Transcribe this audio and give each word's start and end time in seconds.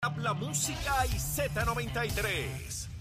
La 0.00 0.32
música 0.32 1.06
y 1.06 1.18
Z93. 1.18 2.97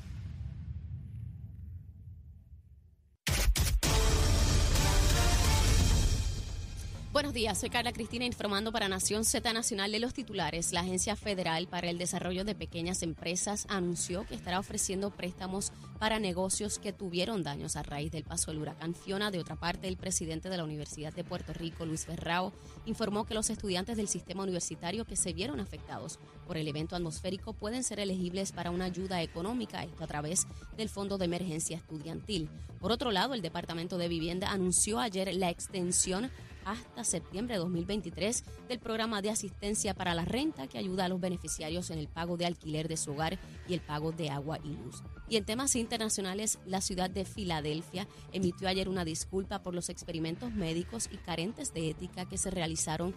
Buenos 7.18 7.34
días, 7.34 7.58
soy 7.58 7.72
Carla 7.72 7.94
Cristina 7.94 8.26
informando 8.26 8.72
para 8.72 8.88
Nación 8.88 9.26
Z 9.26 9.52
Nacional 9.52 9.92
de 9.92 9.98
los 9.98 10.14
titulares. 10.14 10.72
La 10.72 10.82
Agencia 10.82 11.16
Federal 11.16 11.68
para 11.68 11.90
el 11.90 11.98
Desarrollo 11.98 12.46
de 12.46 12.54
Pequeñas 12.54 13.02
Empresas 13.02 13.66
anunció 13.70 14.24
que 14.28 14.36
estará 14.36 14.60
ofreciendo 14.60 15.10
préstamos 15.10 15.72
para 15.98 16.20
negocios 16.20 16.78
que 16.78 16.94
tuvieron 16.94 17.42
daños 17.42 17.76
a 17.76 17.82
raíz 17.82 18.12
del 18.12 18.24
paso 18.24 18.52
del 18.52 18.60
huracán 18.60 18.94
Fiona. 18.94 19.32
De 19.32 19.40
otra 19.40 19.56
parte, 19.56 19.88
el 19.88 19.98
presidente 19.98 20.48
de 20.48 20.58
la 20.58 20.64
Universidad 20.64 21.12
de 21.12 21.24
Puerto 21.24 21.54
Rico, 21.54 21.88
Luis 21.88 22.06
Ferrao, 22.06 22.54
informó 22.86 23.26
que 23.26 23.34
los 23.34 23.50
estudiantes 23.50 23.98
del 23.98 24.10
sistema 24.10 24.44
universitario 24.44 25.04
que 25.06 25.16
se 25.16 25.34
vieron 25.34 25.60
afectados 25.60 26.20
por 26.46 26.56
el 26.56 26.68
evento 26.68 26.96
atmosférico 26.96 27.54
pueden 27.54 27.84
ser 27.84 28.00
elegibles 28.00 28.52
para 28.52 28.70
una 28.70 28.86
ayuda 28.86 29.24
económica, 29.24 29.84
esto 29.84 30.04
a 30.04 30.08
través 30.08 30.46
del 30.78 30.88
Fondo 30.88 31.18
de 31.18 31.26
Emergencia 31.26 31.78
Estudiantil. 31.78 32.48
Por 32.80 32.92
otro 32.92 33.10
lado, 33.10 33.34
el 33.34 33.42
Departamento 33.42 33.98
de 33.98 34.08
Vivienda 34.08 34.52
anunció 34.52 35.00
ayer 35.00 35.34
la 35.34 35.50
extensión 35.50 36.30
hasta 36.68 37.04
septiembre 37.04 37.56
de 37.56 37.60
2023 37.60 38.44
del 38.68 38.80
programa 38.80 39.22
de 39.22 39.30
asistencia 39.30 39.94
para 39.94 40.14
la 40.14 40.26
renta 40.26 40.68
que 40.68 40.78
ayuda 40.78 41.06
a 41.06 41.10
los 41.10 41.22
beneficiarios 41.22 41.90
en 41.92 42.00
el 42.00 42.08
pago 42.08 42.36
de 42.36 42.46
alquiler 42.46 42.88
de 42.88 42.98
su 42.98 43.12
hogar 43.12 43.40
y 43.68 43.74
el 43.74 43.82
pago 43.82 44.12
de 44.12 44.30
agua 44.30 44.60
y 44.64 44.70
luz. 44.70 45.02
Y 45.30 45.38
en 45.38 45.46
temas 45.46 45.76
internacionales, 45.76 46.60
la 46.66 46.82
ciudad 46.82 47.10
de 47.10 47.26
Filadelfia 47.26 48.08
emitió 48.34 48.68
ayer 48.68 48.90
una 48.90 49.06
disculpa 49.06 49.64
por 49.64 49.74
los 49.74 49.90
experimentos 49.90 50.52
médicos 50.52 51.10
y 51.12 51.18
carentes 51.18 51.74
de 51.74 51.90
ética 51.90 52.26
que 52.26 52.38
se 52.38 52.52
realizaron 52.52 53.16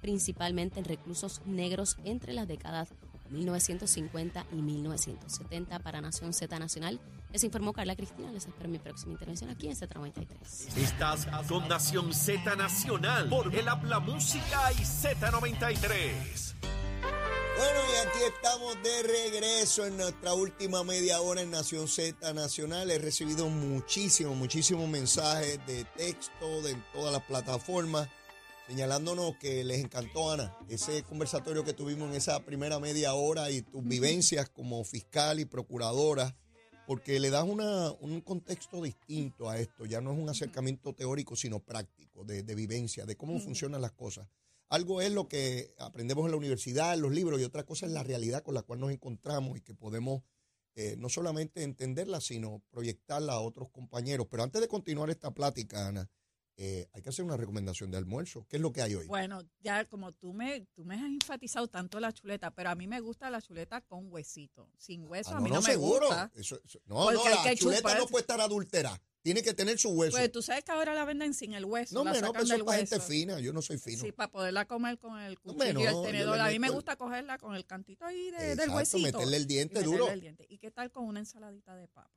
principalmente 0.00 0.78
en 0.78 0.84
reclusos 0.84 1.40
negros 1.46 1.96
entre 2.04 2.34
las 2.34 2.48
décadas 2.48 2.90
1950 3.32 4.46
y 4.52 4.56
1970 4.56 5.78
para 5.80 6.00
Nación 6.00 6.32
Z 6.32 6.58
Nacional. 6.58 7.00
Les 7.32 7.42
informó 7.44 7.72
Carla 7.72 7.96
Cristina. 7.96 8.30
Les 8.30 8.46
espero 8.46 8.68
mi 8.68 8.78
próxima 8.78 9.12
intervención 9.12 9.50
aquí 9.50 9.68
en 9.68 9.74
Z93. 9.74 10.76
Estás 10.76 11.26
con 11.48 11.66
Nación 11.68 12.12
Z 12.12 12.56
Nacional 12.56 13.28
por 13.28 13.54
el 13.54 13.68
Habla 13.68 14.00
Música 14.00 14.72
y 14.72 14.82
Z93. 14.82 16.54
Bueno, 17.56 17.80
y 17.92 18.06
aquí 18.06 18.18
estamos 18.34 18.82
de 18.82 19.02
regreso 19.02 19.86
en 19.86 19.96
nuestra 19.96 20.34
última 20.34 20.84
media 20.84 21.20
hora 21.20 21.42
en 21.42 21.50
Nación 21.50 21.86
Z 21.86 22.32
Nacional. 22.32 22.90
He 22.90 22.98
recibido 22.98 23.48
muchísimos, 23.48 24.36
muchísimos 24.36 24.88
mensajes 24.88 25.64
de 25.66 25.84
texto 25.96 26.62
de 26.62 26.74
todas 26.92 27.12
las 27.12 27.22
plataformas 27.22 28.08
señalándonos 28.66 29.36
que 29.36 29.64
les 29.64 29.82
encantó, 29.82 30.30
Ana, 30.30 30.56
ese 30.68 31.02
conversatorio 31.02 31.64
que 31.64 31.72
tuvimos 31.72 32.08
en 32.10 32.16
esa 32.16 32.44
primera 32.44 32.78
media 32.78 33.14
hora 33.14 33.50
y 33.50 33.62
tus 33.62 33.84
vivencias 33.84 34.48
como 34.48 34.82
fiscal 34.84 35.40
y 35.40 35.44
procuradora, 35.44 36.36
porque 36.86 37.20
le 37.20 37.30
das 37.30 37.44
una, 37.44 37.92
un 38.00 38.20
contexto 38.20 38.82
distinto 38.82 39.48
a 39.48 39.58
esto. 39.58 39.86
Ya 39.86 40.00
no 40.00 40.12
es 40.12 40.18
un 40.18 40.28
acercamiento 40.28 40.94
teórico, 40.94 41.36
sino 41.36 41.60
práctico, 41.60 42.24
de, 42.24 42.42
vivencia, 42.54 43.06
de 43.06 43.16
cómo 43.16 43.38
funcionan 43.40 43.80
las 43.80 43.92
cosas. 43.92 44.28
Algo 44.68 45.02
es 45.02 45.12
lo 45.12 45.28
que 45.28 45.74
aprendemos 45.78 46.24
en 46.24 46.30
la 46.30 46.38
universidad, 46.38 46.94
en 46.94 47.02
los 47.02 47.12
libros, 47.12 47.40
y 47.40 47.44
otra 47.44 47.64
cosa 47.64 47.86
es 47.86 47.92
la 47.92 48.02
realidad 48.02 48.42
con 48.42 48.54
la 48.54 48.62
cual 48.62 48.80
nos 48.80 48.90
encontramos 48.90 49.58
y 49.58 49.60
que 49.60 49.74
podemos 49.74 50.22
eh, 50.74 50.96
no 50.98 51.10
solamente 51.10 51.62
entenderla, 51.62 52.22
sino 52.22 52.62
proyectarla 52.70 53.34
a 53.34 53.40
otros 53.40 53.68
compañeros. 53.68 54.26
Pero 54.30 54.42
antes 54.42 54.60
de 54.62 54.68
continuar 54.68 55.10
esta 55.10 55.30
plática, 55.32 55.88
Ana, 55.88 56.08
eh, 56.56 56.88
hay 56.92 57.02
que 57.02 57.08
hacer 57.08 57.24
una 57.24 57.36
recomendación 57.36 57.90
de 57.90 57.96
almuerzo. 57.96 58.46
¿Qué 58.48 58.56
es 58.56 58.62
lo 58.62 58.72
que 58.72 58.82
hay 58.82 58.94
hoy? 58.94 59.06
Bueno, 59.06 59.42
ya 59.60 59.84
como 59.86 60.12
tú 60.12 60.32
me, 60.32 60.66
tú 60.74 60.84
me 60.84 60.94
has 60.94 61.02
enfatizado 61.02 61.68
tanto 61.68 61.98
la 62.00 62.12
chuleta, 62.12 62.50
pero 62.50 62.70
a 62.70 62.74
mí 62.74 62.86
me 62.86 63.00
gusta 63.00 63.30
la 63.30 63.40
chuleta 63.40 63.80
con 63.80 64.12
huesito. 64.12 64.68
Sin 64.76 65.08
hueso 65.08 65.30
ah, 65.30 65.38
a 65.38 65.40
mí 65.40 65.48
no, 65.48 65.56
no 65.56 65.62
me 65.62 65.72
seguro. 65.72 66.06
gusta. 66.06 66.30
no, 66.86 67.10
no, 67.10 67.24
la 67.28 67.54
chuleta 67.56 67.98
no 67.98 68.06
puede 68.06 68.22
estar 68.22 68.40
adulterada. 68.40 69.00
Tiene 69.22 69.42
que 69.42 69.54
tener 69.54 69.78
su 69.78 69.90
hueso. 69.90 70.16
Pues 70.16 70.32
tú 70.32 70.42
sabes 70.42 70.64
que 70.64 70.72
ahora 70.72 70.94
la 70.94 71.04
venden 71.04 71.32
sin 71.32 71.54
el 71.54 71.64
hueso. 71.64 71.94
No, 71.94 72.04
no, 72.04 72.12
pero 72.12 72.42
eso 72.42 72.56
es 72.56 72.62
para 72.64 72.78
gente 72.78 73.00
fina. 73.00 73.38
Yo 73.38 73.52
no 73.52 73.62
soy 73.62 73.78
fino. 73.78 74.02
Sí, 74.02 74.10
para 74.10 74.28
poderla 74.30 74.66
comer 74.66 74.98
con 74.98 75.18
el 75.20 75.38
cuchillo 75.38 75.80
y 75.80 75.84
el 75.84 76.02
tenedor. 76.02 76.40
A 76.40 76.48
mí 76.48 76.58
me 76.58 76.70
gusta 76.70 76.96
cogerla 76.96 77.38
con 77.38 77.54
el 77.54 77.64
cantito 77.64 78.04
ahí 78.04 78.30
de, 78.32 78.56
del 78.56 78.70
huesito. 78.70 78.98
meterle 78.98 79.36
el 79.36 79.46
diente 79.46 79.82
duro. 79.82 80.08
El 80.08 80.20
diente. 80.20 80.44
¿Y 80.48 80.58
qué 80.58 80.72
tal 80.72 80.90
con 80.90 81.04
una 81.04 81.20
ensaladita 81.20 81.76
de 81.76 81.86
papa? 81.86 82.10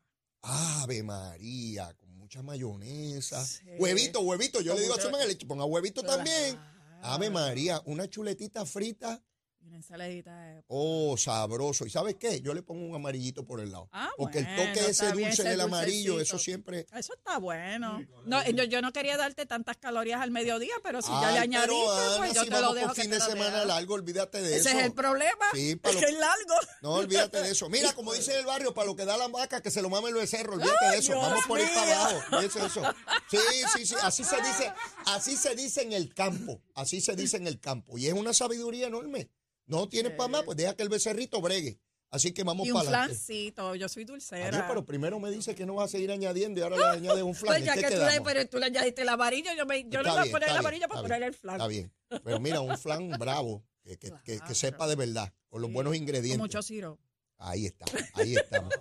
Ave 0.47 1.01
María, 1.01 1.91
con 1.95 2.15
mucha 2.17 2.43
mayonesa. 2.43 3.43
Huevito, 3.79 4.21
huevito. 4.21 4.61
Yo 4.61 4.75
le 4.75 4.81
digo 4.81 4.93
a 4.93 5.01
su 5.01 5.09
madre, 5.09 5.35
ponga 5.47 5.65
huevito 5.65 6.03
también. 6.03 6.59
Ave 7.01 7.29
María, 7.29 7.81
una 7.85 8.07
chuletita 8.07 8.65
frita 8.65 9.23
una 9.65 9.77
ensaladita 9.77 10.39
de... 10.39 10.63
Oh, 10.67 11.17
sabroso. 11.17 11.85
¿Y 11.85 11.89
sabes 11.89 12.15
qué? 12.15 12.41
Yo 12.41 12.53
le 12.53 12.61
pongo 12.61 12.85
un 12.85 12.95
amarillito 12.95 13.45
por 13.45 13.59
el 13.59 13.71
lado. 13.71 13.89
Ah, 13.91 14.09
porque 14.17 14.39
el 14.39 14.55
toque 14.55 14.81
de 14.81 14.91
ese 14.91 15.11
dulce 15.11 15.43
del 15.43 15.61
amarillo, 15.61 16.19
eso 16.19 16.37
siempre... 16.37 16.85
Eso 16.93 17.13
está 17.13 17.39
bueno. 17.39 18.05
No, 18.25 18.43
yo, 18.51 18.81
no 18.81 18.91
quería 18.91 19.17
darte 19.17 19.45
tantas 19.45 19.77
calorías 19.77 20.21
al 20.21 20.31
mediodía, 20.31 20.75
pero 20.83 21.01
si 21.01 21.11
ya 21.11 21.31
le 21.31 21.39
añadiste, 21.39 21.75
pues 22.17 22.33
yo 22.33 22.45
te 22.45 22.61
lo 22.61 22.73
dejo 22.73 22.93
fin 22.93 23.09
de 23.09 23.19
semana 23.19 23.65
largo, 23.65 23.95
olvídate 23.95 24.41
de 24.41 24.57
eso. 24.57 24.69
Ese 24.69 24.79
es 24.79 24.85
el 24.85 24.93
problema. 24.93 25.45
Sí, 25.53 25.75
para 25.75 25.95
es 25.95 26.05
que 26.05 26.11
es 26.11 26.17
largo. 26.17 26.55
No, 26.81 26.93
olvídate 26.93 27.41
de 27.41 27.51
eso. 27.51 27.69
Mira, 27.69 27.93
como 27.93 28.13
dice 28.13 28.37
el 28.37 28.45
barrio, 28.45 28.73
para 28.73 28.87
lo 28.87 28.95
que 28.95 29.05
da 29.05 29.17
la 29.17 29.27
vaca, 29.27 29.61
que 29.61 29.71
se 29.71 29.81
lo 29.81 29.89
mame 29.89 30.09
el 30.09 30.15
becerro, 30.15 30.53
olvídate 30.53 30.85
de 30.91 30.97
eso. 30.97 31.17
Vamos 31.17 31.45
por 31.47 31.59
ir 31.59 31.67
para 31.73 32.05
abajo. 32.05 32.39
eso. 32.39 32.83
Sí, 33.29 33.37
sí, 33.75 33.85
sí. 33.85 33.95
Así 34.01 34.23
se 34.23 34.37
dice, 34.37 34.73
así 35.05 35.35
se 35.35 35.55
dice 35.55 35.81
en 35.81 35.93
el 35.93 36.13
campo. 36.13 36.61
Así 36.75 37.01
se 37.01 37.15
dice 37.15 37.37
en 37.37 37.47
el 37.47 37.59
campo. 37.59 37.97
Y 37.97 38.07
es 38.07 38.13
una 38.13 38.33
sabiduría 38.33 38.87
enorme. 38.87 39.29
No 39.65 39.89
tienes 39.89 40.13
para 40.13 40.27
más, 40.27 40.43
pues 40.43 40.57
deja 40.57 40.75
que 40.75 40.83
el 40.83 40.89
becerrito 40.89 41.41
bregue. 41.41 41.79
Así 42.11 42.31
que 42.31 42.43
vamos 42.43 42.67
para 42.69 42.79
adelante. 42.81 43.11
un 43.11 43.17
flancito, 43.17 43.75
yo 43.75 43.89
soy 43.89 44.05
dulcera. 44.05 44.67
pero 44.67 44.85
primero 44.85 45.19
me 45.19 45.31
dice 45.31 45.53
que 45.55 45.65
no 45.65 45.75
vas 45.75 45.85
a 45.85 45.91
seguir 45.91 46.11
añadiendo 46.11 46.59
y 46.59 46.63
ahora 46.63 46.77
le 46.77 46.85
añades 46.85 47.23
un 47.23 47.35
flan. 47.35 47.55
Pues 47.55 47.65
ya 47.65 47.75
que 47.75 47.95
tú 47.95 48.01
le, 48.03 48.21
pero 48.21 48.47
tú 48.47 48.57
le 48.57 48.67
añadiste 48.67 49.01
el 49.01 49.09
amarillo, 49.09 49.51
yo, 49.57 49.65
me, 49.65 49.83
yo 49.89 50.01
le 50.01 50.09
voy 50.09 50.27
a 50.27 50.31
poner 50.31 50.49
el 50.49 50.57
amarillo 50.57 50.87
para 50.87 51.01
poner 51.01 51.23
el 51.23 51.33
flan. 51.33 51.55
Está 51.55 51.67
bien. 51.67 51.91
Pero 52.23 52.39
mira, 52.39 52.61
un 52.61 52.77
flan 52.77 53.09
bravo, 53.19 53.65
que, 53.83 53.97
que, 53.97 54.39
que, 54.39 54.55
sepa 54.55 54.87
de 54.87 54.95
verdad, 54.95 55.33
con 55.49 55.61
los 55.61 55.71
buenos 55.71 55.95
ingredientes. 55.95 56.39
mucho 56.39 56.61
siro. 56.61 56.99
Ahí 57.37 57.65
está, 57.65 57.85
ahí 58.13 58.35
estamos. 58.35 58.73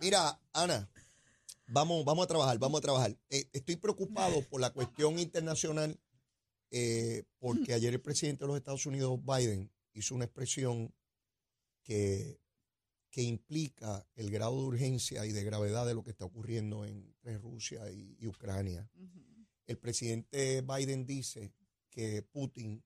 Mira, 0.00 0.38
Ana, 0.52 0.90
vamos, 1.66 2.04
vamos 2.04 2.24
a 2.24 2.28
trabajar, 2.28 2.58
vamos 2.58 2.78
a 2.78 2.82
trabajar. 2.82 3.16
Eh, 3.30 3.48
estoy 3.52 3.76
preocupado 3.76 4.42
por 4.42 4.60
la 4.60 4.70
cuestión 4.70 5.18
internacional 5.18 5.98
eh, 6.70 7.24
porque 7.38 7.74
ayer 7.74 7.94
el 7.94 8.00
presidente 8.00 8.44
de 8.44 8.48
los 8.48 8.56
Estados 8.56 8.84
Unidos, 8.86 9.18
Biden, 9.24 9.70
hizo 9.94 10.14
una 10.14 10.24
expresión 10.24 10.94
que, 11.82 12.40
que 13.12 13.22
implica 13.22 14.08
el 14.14 14.30
grado 14.30 14.58
de 14.58 14.66
urgencia 14.68 15.26
y 15.26 15.32
de 15.32 15.44
gravedad 15.44 15.86
de 15.86 15.94
lo 15.94 16.02
que 16.02 16.10
está 16.10 16.24
ocurriendo 16.24 16.86
entre 16.86 17.36
Rusia 17.38 17.90
y, 17.90 18.26
Ucrania. 18.26 18.90
El 19.66 19.78
presidente 19.78 20.62
Biden 20.62 21.04
dice 21.04 21.52
que 21.90 22.22
Putin 22.22 22.82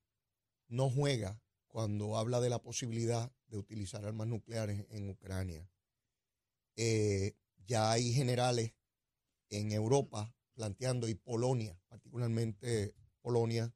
no 0.69 0.91
juega 0.91 1.41
cuando 1.69 2.17
habla 2.17 2.41
de 2.41 2.51
la 2.51 2.61
posibilidad 2.61 3.33
de 3.47 3.59
utilizar 3.59 4.05
armas 4.05 4.27
nucleares 4.27 4.85
en 4.91 5.09
Ucrania. 5.09 5.71
Eh, 6.75 7.37
ya 7.65 7.93
hay 7.93 8.13
generales 8.13 8.75
en 9.51 9.71
Europa 9.71 10.35
planteando, 10.55 11.07
y 11.07 11.15
Polonia, 11.15 11.79
particularmente 11.87 12.95
Polonia, 13.21 13.73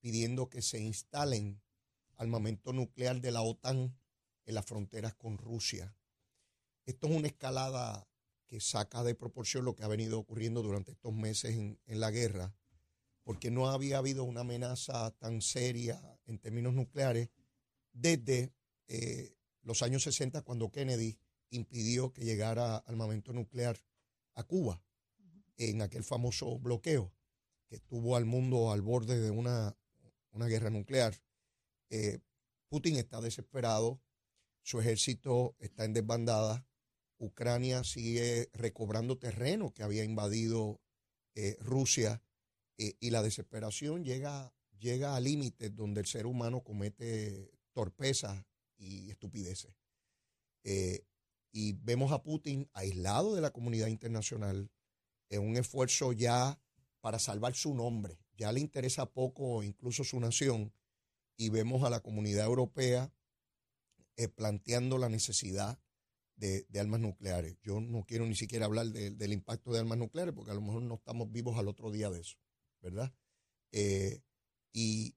pidiendo 0.00 0.50
que 0.50 0.60
se 0.60 0.80
instalen 0.80 1.62
armamento 2.16 2.72
nuclear 2.72 3.20
de 3.20 3.30
la 3.30 3.42
OTAN 3.42 3.96
en 4.44 4.54
las 4.54 4.64
fronteras 4.64 5.14
con 5.14 5.38
Rusia. 5.38 5.94
Esto 6.84 7.08
es 7.08 7.16
una 7.16 7.26
escalada 7.26 8.06
que 8.46 8.60
saca 8.60 9.02
de 9.02 9.14
proporción 9.14 9.64
lo 9.64 9.74
que 9.74 9.82
ha 9.82 9.88
venido 9.88 10.18
ocurriendo 10.18 10.62
durante 10.62 10.92
estos 10.92 11.12
meses 11.12 11.56
en, 11.56 11.78
la 11.86 12.10
guerra, 12.10 12.54
porque 13.24 13.50
no 13.50 13.68
había 13.68 13.98
habido 13.98 14.24
una 14.24 14.42
amenaza 14.42 15.10
tan 15.18 15.42
seria 15.42 16.00
en 16.26 16.38
términos 16.38 16.74
nucleares 16.74 17.28
desde 17.92 18.52
eh, 18.86 19.36
los 19.62 19.82
años 19.82 20.04
60, 20.04 20.42
cuando 20.42 20.70
Kennedy 20.70 21.18
impidió 21.50 22.12
que 22.12 22.24
llegara 22.24 22.76
armamento 22.76 23.32
nuclear 23.32 23.82
a 24.34 24.44
Cuba 24.44 24.80
en 25.56 25.82
aquel 25.82 26.04
famoso 26.04 26.58
bloqueo 26.58 27.12
que 27.68 27.80
tuvo 27.80 28.16
al 28.16 28.26
mundo 28.26 28.70
al 28.70 28.82
borde 28.82 29.18
de 29.18 29.30
una, 29.30 29.76
una 30.30 30.46
guerra 30.46 30.70
nuclear. 30.70 31.14
Eh, 31.90 32.18
Putin 32.68 32.96
está 32.96 33.20
desesperado, 33.20 34.00
su 34.62 34.80
ejército 34.80 35.54
está 35.58 35.84
en 35.84 35.92
desbandada, 35.92 36.66
Ucrania 37.18 37.84
sigue 37.84 38.50
recobrando 38.52 39.18
terreno 39.18 39.72
que 39.72 39.82
había 39.82 40.04
invadido 40.04 40.80
eh, 41.34 41.56
Rusia 41.60 42.22
eh, 42.76 42.96
y 43.00 43.10
la 43.10 43.22
desesperación 43.22 44.04
llega, 44.04 44.52
llega 44.78 45.16
a 45.16 45.20
límites 45.20 45.74
donde 45.74 46.00
el 46.00 46.06
ser 46.06 46.26
humano 46.26 46.62
comete 46.62 47.52
torpezas 47.72 48.44
y 48.76 49.10
estupideces. 49.10 49.74
y 51.52 51.72
vemos 51.72 52.12
a 52.12 52.22
Putin 52.22 52.68
aislado 52.74 53.34
de 53.34 53.40
la 53.40 53.50
comunidad 53.50 53.86
internacional 53.86 54.70
en 55.30 55.42
un 55.42 55.56
esfuerzo 55.56 56.12
ya 56.12 56.60
para 57.00 57.18
salvar 57.18 57.54
su 57.54 57.74
nombre. 57.74 58.18
Ya 58.36 58.52
le 58.52 58.60
interesa 58.60 59.06
poco 59.06 59.62
incluso 59.62 60.04
su 60.04 60.20
nación 60.20 60.72
y 61.36 61.48
vemos 61.50 61.82
a 61.84 61.90
la 61.90 62.00
comunidad 62.00 62.46
europea 62.46 63.12
eh, 64.16 64.28
planteando 64.28 64.98
la 64.98 65.08
necesidad 65.08 65.78
de, 66.36 66.66
de 66.68 66.80
armas 66.80 67.00
nucleares. 67.00 67.56
Yo 67.62 67.80
no 67.80 68.04
quiero 68.04 68.26
ni 68.26 68.34
siquiera 68.34 68.66
hablar 68.66 68.86
de- 68.88 69.10
del 69.10 69.32
impacto 69.32 69.72
de 69.72 69.78
armas 69.80 69.98
nucleares 69.98 70.34
porque 70.34 70.50
a 70.50 70.54
lo 70.54 70.60
mejor 70.62 70.82
no 70.82 70.94
estamos 70.94 71.30
vivos 71.30 71.56
al 71.58 71.68
otro 71.68 71.90
día 71.90 72.10
de 72.10 72.20
eso, 72.20 72.36
¿verdad? 72.80 73.12
Eh, 73.72 74.20
y, 74.72 75.14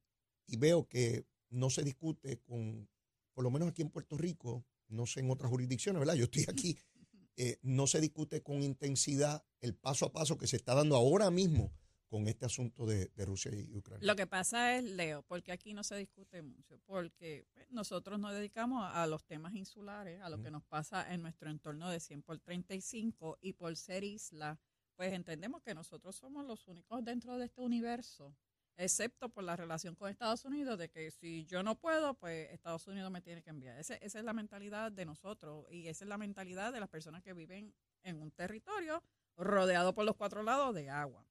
y 0.47 0.57
veo 0.57 0.87
que 0.87 1.25
no 1.49 1.69
se 1.69 1.83
discute 1.83 2.39
con, 2.41 2.89
por 3.33 3.43
lo 3.43 3.51
menos 3.51 3.69
aquí 3.69 3.81
en 3.81 3.89
Puerto 3.89 4.17
Rico, 4.17 4.65
no 4.87 5.05
sé 5.05 5.19
en 5.21 5.31
otras 5.31 5.49
jurisdicciones, 5.49 5.99
¿verdad? 5.99 6.15
Yo 6.15 6.25
estoy 6.25 6.45
aquí, 6.47 6.77
eh, 7.37 7.57
no 7.61 7.87
se 7.87 8.01
discute 8.01 8.41
con 8.41 8.63
intensidad 8.63 9.43
el 9.61 9.75
paso 9.75 10.05
a 10.05 10.11
paso 10.13 10.37
que 10.37 10.47
se 10.47 10.55
está 10.57 10.73
dando 10.73 10.95
ahora 10.95 11.31
mismo 11.31 11.71
con 12.09 12.27
este 12.27 12.45
asunto 12.45 12.85
de, 12.85 13.07
de 13.15 13.25
Rusia 13.25 13.51
y 13.53 13.77
Ucrania. 13.77 14.05
Lo 14.05 14.15
que 14.15 14.25
pasa 14.27 14.75
es, 14.75 14.83
Leo, 14.83 15.21
porque 15.23 15.51
aquí 15.51 15.73
no 15.73 15.83
se 15.83 15.95
discute 15.95 16.41
mucho, 16.41 16.79
porque 16.85 17.45
pues, 17.53 17.69
nosotros 17.71 18.19
nos 18.19 18.33
dedicamos 18.33 18.89
a 18.91 19.05
los 19.07 19.23
temas 19.25 19.53
insulares, 19.53 20.19
a 20.21 20.29
lo 20.29 20.41
que 20.41 20.49
nos 20.51 20.63
pasa 20.63 21.13
en 21.13 21.21
nuestro 21.21 21.49
entorno 21.51 21.89
de 21.89 21.99
100 21.99 22.23
por 22.23 22.39
35 22.39 23.37
y 23.41 23.53
por 23.53 23.75
ser 23.75 24.03
isla, 24.03 24.59
pues 24.95 25.13
entendemos 25.13 25.61
que 25.61 25.73
nosotros 25.75 26.15
somos 26.15 26.45
los 26.45 26.67
únicos 26.67 27.03
dentro 27.05 27.37
de 27.37 27.45
este 27.45 27.61
universo, 27.61 28.35
excepto 28.75 29.29
por 29.29 29.43
la 29.43 29.55
relación 29.55 29.93
con 29.95 30.09
Estados 30.09 30.43
Unidos, 30.45 30.79
de 30.79 30.89
que 30.89 31.11
si 31.11 31.45
yo 31.45 31.61
no 31.63 31.75
puedo, 31.75 32.15
pues 32.15 32.49
Estados 32.51 32.87
Unidos 32.87 33.11
me 33.11 33.21
tiene 33.21 33.41
que 33.43 33.49
enviar. 33.51 33.77
Ese- 33.77 33.99
esa 34.01 34.19
es 34.19 34.25
la 34.25 34.33
mentalidad 34.33 34.91
de 34.91 35.05
nosotros 35.05 35.65
y 35.69 35.87
esa 35.87 36.05
es 36.05 36.09
la 36.09 36.17
mentalidad 36.17 36.73
de 36.73 36.79
las 36.79 36.89
personas 36.89 37.21
que 37.21 37.33
viven 37.33 37.73
en 38.03 38.21
un 38.21 38.31
territorio 38.31 39.03
rodeado 39.37 39.93
por 39.93 40.05
los 40.05 40.15
cuatro 40.15 40.43
lados 40.43 40.73
de 40.73 40.89
agua. 40.89 41.25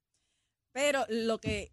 Pero 0.79 1.05
lo 1.09 1.41
que 1.41 1.73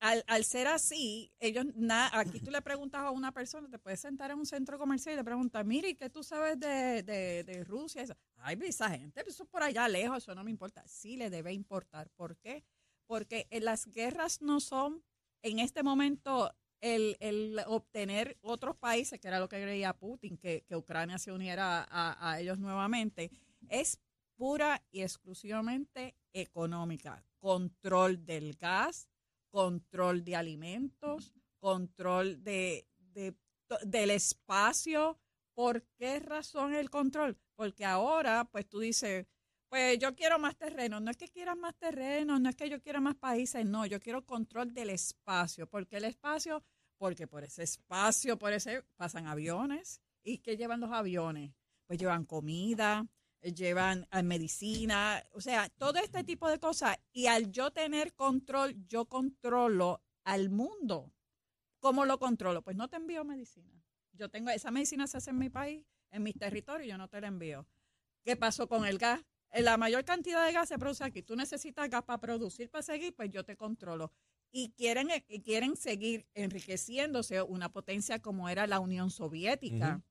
al, 0.00 0.22
al 0.26 0.44
ser 0.44 0.66
así, 0.68 1.32
ellos, 1.40 1.64
na- 1.74 2.10
aquí 2.12 2.40
tú 2.40 2.50
le 2.50 2.60
preguntas 2.60 3.00
a 3.00 3.10
una 3.10 3.32
persona, 3.32 3.70
te 3.70 3.78
puedes 3.78 4.00
sentar 4.00 4.30
en 4.30 4.38
un 4.38 4.44
centro 4.44 4.78
comercial 4.78 5.14
y 5.14 5.16
le 5.16 5.24
preguntas, 5.24 5.64
mire, 5.64 5.88
¿y 5.88 5.94
¿qué 5.94 6.10
tú 6.10 6.22
sabes 6.22 6.60
de, 6.60 7.02
de, 7.02 7.64
Rusia? 7.64 8.02
Eso, 8.02 8.14
Ay, 8.36 8.56
pues, 8.56 8.68
esa 8.68 8.90
gente, 8.90 9.24
eso 9.26 9.44
es 9.44 9.48
por 9.48 9.62
allá 9.62 9.88
lejos, 9.88 10.18
eso 10.18 10.34
no 10.34 10.44
me 10.44 10.50
importa. 10.50 10.86
Sí 10.86 11.16
le 11.16 11.30
debe 11.30 11.54
importar. 11.54 12.10
¿Por 12.10 12.36
qué? 12.36 12.62
Porque 13.06 13.46
eh, 13.48 13.60
las 13.60 13.86
guerras 13.86 14.42
no 14.42 14.60
son, 14.60 15.02
en 15.40 15.58
este 15.58 15.82
momento, 15.82 16.54
el, 16.82 17.16
el 17.18 17.58
obtener 17.66 18.36
otros 18.42 18.76
países, 18.76 19.18
que 19.20 19.28
era 19.28 19.40
lo 19.40 19.48
que 19.48 19.62
creía 19.62 19.94
Putin, 19.94 20.36
que, 20.36 20.64
que 20.68 20.76
Ucrania 20.76 21.16
se 21.18 21.32
uniera 21.32 21.86
a, 21.88 22.30
a 22.30 22.40
ellos 22.40 22.58
nuevamente, 22.58 23.30
es 23.70 23.98
pura 24.42 24.82
y 24.90 25.02
exclusivamente 25.02 26.16
económica. 26.32 27.24
Control 27.38 28.26
del 28.26 28.56
gas, 28.56 29.08
control 29.50 30.24
de 30.24 30.34
alimentos, 30.34 31.32
control 31.60 32.42
de, 32.42 32.88
de 32.98 33.36
del 33.84 34.10
espacio. 34.10 35.16
¿Por 35.54 35.84
qué 35.96 36.18
razón 36.18 36.74
el 36.74 36.90
control? 36.90 37.38
Porque 37.54 37.84
ahora, 37.84 38.48
pues 38.50 38.68
tú 38.68 38.80
dices, 38.80 39.28
pues 39.68 39.96
yo 40.00 40.16
quiero 40.16 40.40
más 40.40 40.56
terreno. 40.56 40.98
No 40.98 41.12
es 41.12 41.16
que 41.16 41.28
quieras 41.28 41.56
más 41.56 41.76
terreno, 41.76 42.40
no 42.40 42.48
es 42.48 42.56
que 42.56 42.68
yo 42.68 42.82
quiera 42.82 43.00
más 43.00 43.14
países, 43.14 43.64
no, 43.64 43.86
yo 43.86 44.00
quiero 44.00 44.26
control 44.26 44.74
del 44.74 44.90
espacio. 44.90 45.68
¿Por 45.68 45.86
qué 45.86 45.98
el 45.98 46.04
espacio? 46.06 46.64
Porque 46.98 47.28
por 47.28 47.44
ese 47.44 47.62
espacio, 47.62 48.36
por 48.40 48.52
ese, 48.52 48.82
pasan 48.96 49.28
aviones. 49.28 50.02
¿Y 50.24 50.38
qué 50.38 50.56
llevan 50.56 50.80
los 50.80 50.90
aviones? 50.90 51.54
Pues 51.86 52.00
llevan 52.00 52.24
comida, 52.24 53.06
llevan 53.42 54.06
eh, 54.12 54.22
medicina, 54.22 55.22
o 55.32 55.40
sea, 55.40 55.68
todo 55.70 55.98
este 55.98 56.24
tipo 56.24 56.48
de 56.48 56.58
cosas. 56.58 56.96
Y 57.12 57.26
al 57.26 57.50
yo 57.50 57.70
tener 57.72 58.14
control, 58.14 58.74
yo 58.86 59.06
controlo 59.06 60.02
al 60.24 60.50
mundo. 60.50 61.12
¿Cómo 61.80 62.04
lo 62.04 62.18
controlo? 62.18 62.62
Pues 62.62 62.76
no 62.76 62.88
te 62.88 62.96
envío 62.96 63.24
medicina. 63.24 63.82
Yo 64.12 64.28
tengo, 64.28 64.50
esa 64.50 64.70
medicina 64.70 65.06
se 65.06 65.16
hace 65.16 65.30
en 65.30 65.38
mi 65.38 65.50
país, 65.50 65.84
en 66.10 66.22
mis 66.22 66.36
territorios, 66.38 66.88
yo 66.88 66.96
no 66.98 67.08
te 67.08 67.20
la 67.20 67.28
envío. 67.28 67.66
¿Qué 68.22 68.36
pasó 68.36 68.68
con 68.68 68.86
el 68.86 68.98
gas? 68.98 69.20
Eh, 69.50 69.62
La 69.62 69.76
mayor 69.76 70.04
cantidad 70.04 70.46
de 70.46 70.52
gas 70.52 70.68
se 70.68 70.78
produce 70.78 71.02
aquí. 71.02 71.22
Tú 71.22 71.34
necesitas 71.34 71.90
gas 71.90 72.04
para 72.04 72.20
producir, 72.20 72.70
para 72.70 72.82
seguir, 72.82 73.14
pues 73.14 73.30
yo 73.30 73.44
te 73.44 73.56
controlo. 73.56 74.12
Y 74.52 74.70
quieren, 74.72 75.10
eh, 75.10 75.24
y 75.28 75.40
quieren 75.40 75.76
seguir 75.76 76.26
enriqueciéndose 76.34 77.42
una 77.42 77.70
potencia 77.72 78.20
como 78.20 78.48
era 78.48 78.66
la 78.66 78.78
Unión 78.78 79.10
Soviética. 79.10 80.02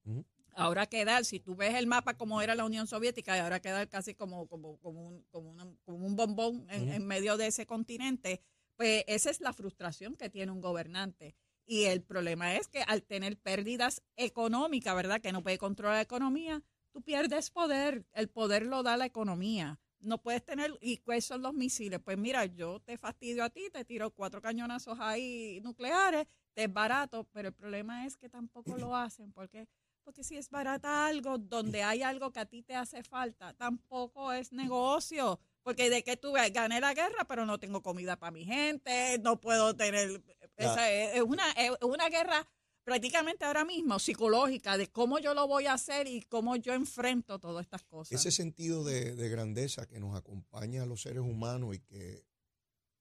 Ahora 0.54 0.86
queda, 0.86 1.24
si 1.24 1.40
tú 1.40 1.56
ves 1.56 1.76
el 1.76 1.88
mapa 1.88 2.16
como 2.16 2.42
era 2.42 2.56
la 2.56 2.66
Unión 2.66 2.88
Soviética, 2.88 3.36
y 3.38 3.40
ahora 3.40 3.60
queda 3.60 3.86
casi 3.88 4.14
como, 4.14 4.48
como, 4.48 4.78
como, 4.80 5.08
un, 5.08 5.24
como, 5.32 5.50
una- 5.50 5.68
como 5.86 6.06
un 6.06 6.16
bombón 6.16 6.68
en, 6.70 7.06
medio 7.06 7.38
de 7.38 7.48
ese 7.48 7.66
continente, 7.66 8.42
pues 8.76 9.04
esa 9.08 9.30
es 9.30 9.40
la 9.42 9.54
frustración 9.54 10.16
que 10.16 10.30
tiene 10.30 10.52
un 10.52 10.62
gobernante. 10.62 11.36
Y 11.66 11.84
el 11.86 12.02
problema 12.02 12.56
es 12.56 12.68
que 12.68 12.82
al 12.82 13.04
tener 13.04 13.38
pérdidas 13.38 14.02
económicas, 14.16 14.96
¿verdad? 14.96 15.22
Que 15.22 15.32
no 15.32 15.42
puede 15.44 15.58
controlar 15.58 15.98
la 15.98 16.02
economía, 16.02 16.62
tú 16.92 17.02
pierdes 17.02 17.50
poder. 17.50 18.06
El 18.14 18.28
poder 18.28 18.66
lo 18.66 18.84
da 18.84 18.98
la 18.98 19.06
economía. 19.06 19.80
No 20.00 20.22
puedes 20.22 20.44
tener, 20.44 20.74
¿y 20.82 20.98
cuáles 20.98 21.26
son 21.26 21.44
los 21.44 21.54
misiles? 21.54 22.00
Pues 22.04 22.18
mira, 22.18 22.46
yo 22.46 22.80
te 22.80 22.98
fastidio 22.98 23.44
a 23.44 23.52
ti, 23.52 23.70
te 23.72 23.86
tiro 23.86 24.10
cuatro 24.10 24.42
cañonazos 24.42 24.98
ahí 25.00 25.62
nucleares, 25.62 26.26
te 26.54 26.64
es 26.64 26.74
barato, 26.74 27.24
pero 27.32 27.50
el 27.50 27.54
problema 27.54 28.06
es 28.08 28.18
que 28.18 28.28
tampoco 28.28 28.76
lo 28.78 28.96
hacen, 28.96 29.32
porque 29.32 29.68
porque 30.04 30.24
si 30.24 30.38
es 30.38 30.50
barata 30.50 31.08
algo, 31.08 31.38
donde 31.38 31.84
hay 31.84 32.02
algo 32.04 32.32
que 32.32 32.40
a 32.40 32.46
ti 32.46 32.62
te 32.62 32.76
hace 32.76 33.04
falta, 33.04 33.54
tampoco 33.54 34.32
es 34.32 34.52
negocio. 34.52 35.40
Porque 35.64 35.90
de 35.90 36.04
que 36.04 36.18
tú 36.18 36.34
ves, 36.34 36.52
gané 36.52 36.82
la 36.82 36.94
guerra, 36.94 37.26
pero 37.28 37.46
no 37.46 37.60
tengo 37.60 37.84
comida 37.84 38.18
para 38.18 38.32
mi 38.32 38.46
gente, 38.46 39.20
no 39.20 39.40
puedo 39.40 39.76
tener... 39.76 40.24
esa 40.58 40.92
es, 40.92 41.16
es 41.16 41.22
una, 41.22 41.52
es 41.52 41.72
una 41.82 42.10
guerra 42.10 42.48
prácticamente 42.84 43.46
ahora 43.46 43.64
mismo 43.64 44.00
psicológica 44.00 44.78
de 44.78 44.88
cómo 44.88 45.20
yo 45.20 45.34
lo 45.34 45.48
voy 45.48 45.68
a 45.68 45.74
hacer 45.74 46.08
y 46.08 46.22
cómo 46.24 46.56
yo 46.56 46.74
enfrento 46.74 47.40
todas 47.40 47.64
estas 47.64 47.84
cosas. 47.84 48.20
Ese 48.20 48.32
sentido 48.32 48.84
de, 48.84 49.16
de 49.16 49.30
grandeza 49.30 49.88
que 49.88 50.00
nos 50.00 50.16
acompaña 50.16 50.84
a 50.84 50.86
los 50.86 51.02
seres 51.04 51.22
humanos 51.22 51.76
y 51.76 51.80
que 51.80 52.26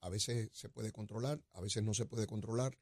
a 0.00 0.08
veces 0.08 0.50
se 0.52 0.68
puede 0.68 0.92
controlar, 0.92 1.42
a 1.52 1.60
veces 1.60 1.82
no 1.82 1.94
se 1.94 2.06
puede 2.06 2.26
controlar. 2.26 2.76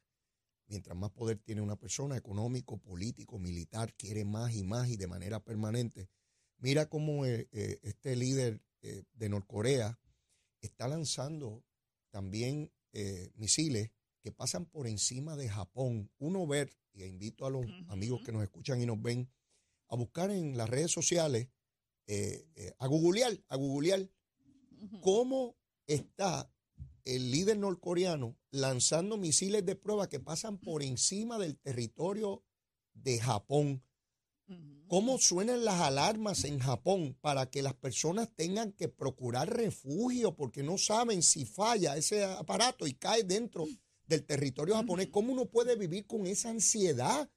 Mientras 0.69 0.97
más 0.97 1.11
poder 1.11 1.39
tiene 1.39 1.63
una 1.63 1.77
persona, 1.77 2.17
económico, 2.17 2.77
político, 2.77 3.39
militar, 3.39 3.95
quiere 3.95 4.27
más 4.27 4.55
y 4.55 4.63
más 4.63 4.89
y 4.89 4.97
de 4.97 5.07
manera 5.07 5.43
permanente. 5.43 6.11
Mira 6.59 6.91
cómo 6.91 7.25
eh, 7.25 7.49
eh, 7.53 7.79
este 7.83 8.15
líder 8.17 8.61
eh, 8.83 9.05
de 9.15 9.29
Norcorea 9.31 9.99
está 10.61 10.87
lanzando 10.89 11.65
también 12.11 12.73
misiles 13.35 13.93
que 14.23 14.33
pasan 14.33 14.67
por 14.67 14.89
encima 14.89 15.37
de 15.37 15.49
Japón. 15.49 16.11
Uno 16.19 16.49
ver, 16.49 16.73
y 16.93 17.05
invito 17.05 17.47
a 17.47 17.51
los 17.51 17.65
amigos 17.87 18.23
que 18.25 18.33
nos 18.33 18.43
escuchan 18.43 18.83
y 18.83 18.87
nos 18.87 19.01
ven, 19.01 19.31
a 19.89 19.95
buscar 19.95 20.33
en 20.33 20.57
las 20.57 20.69
redes 20.69 20.91
sociales, 20.91 21.49
a 22.79 22.87
googlear, 22.89 23.39
a 23.47 23.57
googlear 23.57 24.11
cómo 25.01 25.57
está 25.87 26.51
el 27.09 27.31
líder 27.31 27.59
norcoreano 27.59 28.37
lanzando 28.51 29.17
misiles 29.17 29.65
de 29.65 29.77
prueba 29.77 30.11
que 30.11 30.21
pasan 30.21 30.59
por 30.59 30.83
encima 30.83 31.39
del 31.39 31.57
territorio 31.59 32.45
de 32.93 33.19
Japón. 33.19 33.83
¿Cómo 34.89 35.19
suenan 35.19 35.65
las 35.65 35.81
alarmas 35.81 36.45
en 36.45 36.59
Japón 36.59 37.17
para 37.21 37.51
que 37.51 37.63
las 37.63 37.75
personas 37.75 38.35
tengan 38.35 38.73
que 38.73 38.89
procurar 38.89 39.55
refugio 39.55 40.35
porque 40.35 40.63
no 40.63 40.77
saben 40.79 41.23
si 41.23 41.45
falla 41.45 41.97
ese 41.97 42.25
aparato 42.25 42.87
y 42.87 42.95
cae 42.95 43.25
dentro 43.25 43.67
del 44.07 44.25
territorio 44.25 44.75
japonés? 44.75 45.09
¿Cómo 45.09 45.33
uno 45.33 45.47
puede 45.47 45.77
vivir 45.77 46.07
con 46.07 46.27
esa 46.27 46.51
ansiedad? 46.51 47.31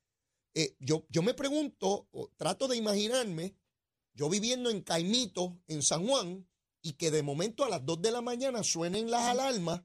Eh, 0.54 0.76
yo, 0.80 1.06
yo 1.10 1.22
me 1.22 1.34
pregunto, 1.34 2.08
o 2.12 2.30
trato 2.38 2.68
de 2.68 2.78
imaginarme, 2.78 3.56
yo 4.14 4.30
viviendo 4.30 4.70
en 4.70 4.82
Caimito, 4.82 5.62
en 5.68 5.82
San 5.82 6.06
Juan, 6.06 6.46
y 6.82 6.94
que 6.94 7.12
de 7.12 7.24
momento 7.24 7.64
a 7.64 7.70
las 7.70 7.86
2 7.86 8.02
de 8.02 8.12
la 8.12 8.22
mañana 8.22 8.64
suenen 8.64 9.12
las 9.12 9.24
alarmas 9.24 9.82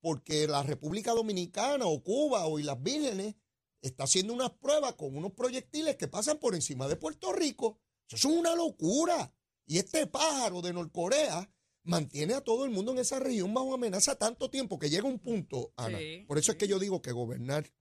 porque 0.00 0.46
la 0.46 0.62
República 0.62 1.12
Dominicana 1.12 1.86
o 1.86 2.02
Cuba 2.02 2.46
o 2.46 2.58
las 2.58 2.82
Vírgenes 2.82 3.34
está 3.82 4.04
haciendo 4.04 4.32
unas 4.32 4.50
pruebas 4.50 4.94
con 4.94 5.16
unos 5.16 5.32
proyectiles 5.32 5.96
que 5.96 6.08
pasan 6.08 6.38
por 6.38 6.54
encima 6.54 6.88
de 6.88 6.96
Puerto 6.96 7.32
Rico. 7.32 7.78
Eso 8.08 8.16
es 8.16 8.24
una 8.24 8.54
locura. 8.54 9.34
Y 9.66 9.78
este 9.78 10.06
pájaro 10.06 10.62
de 10.62 10.72
Norcorea 10.72 11.52
mantiene 11.82 12.34
a 12.34 12.42
todo 12.42 12.64
el 12.64 12.70
mundo 12.70 12.92
en 12.92 12.98
esa 12.98 13.18
región 13.18 13.52
bajo 13.54 13.74
amenaza 13.74 14.16
tanto 14.16 14.50
tiempo 14.50 14.78
que 14.78 14.90
llega 14.90 15.06
un 15.06 15.18
punto, 15.18 15.72
Ana. 15.76 15.98
Sí, 15.98 16.24
por 16.26 16.38
eso 16.38 16.52
es 16.52 16.58
que 16.58 16.68
yo 16.68 16.78
digo 16.78 17.02
que 17.02 17.12
gobernar 17.12 17.72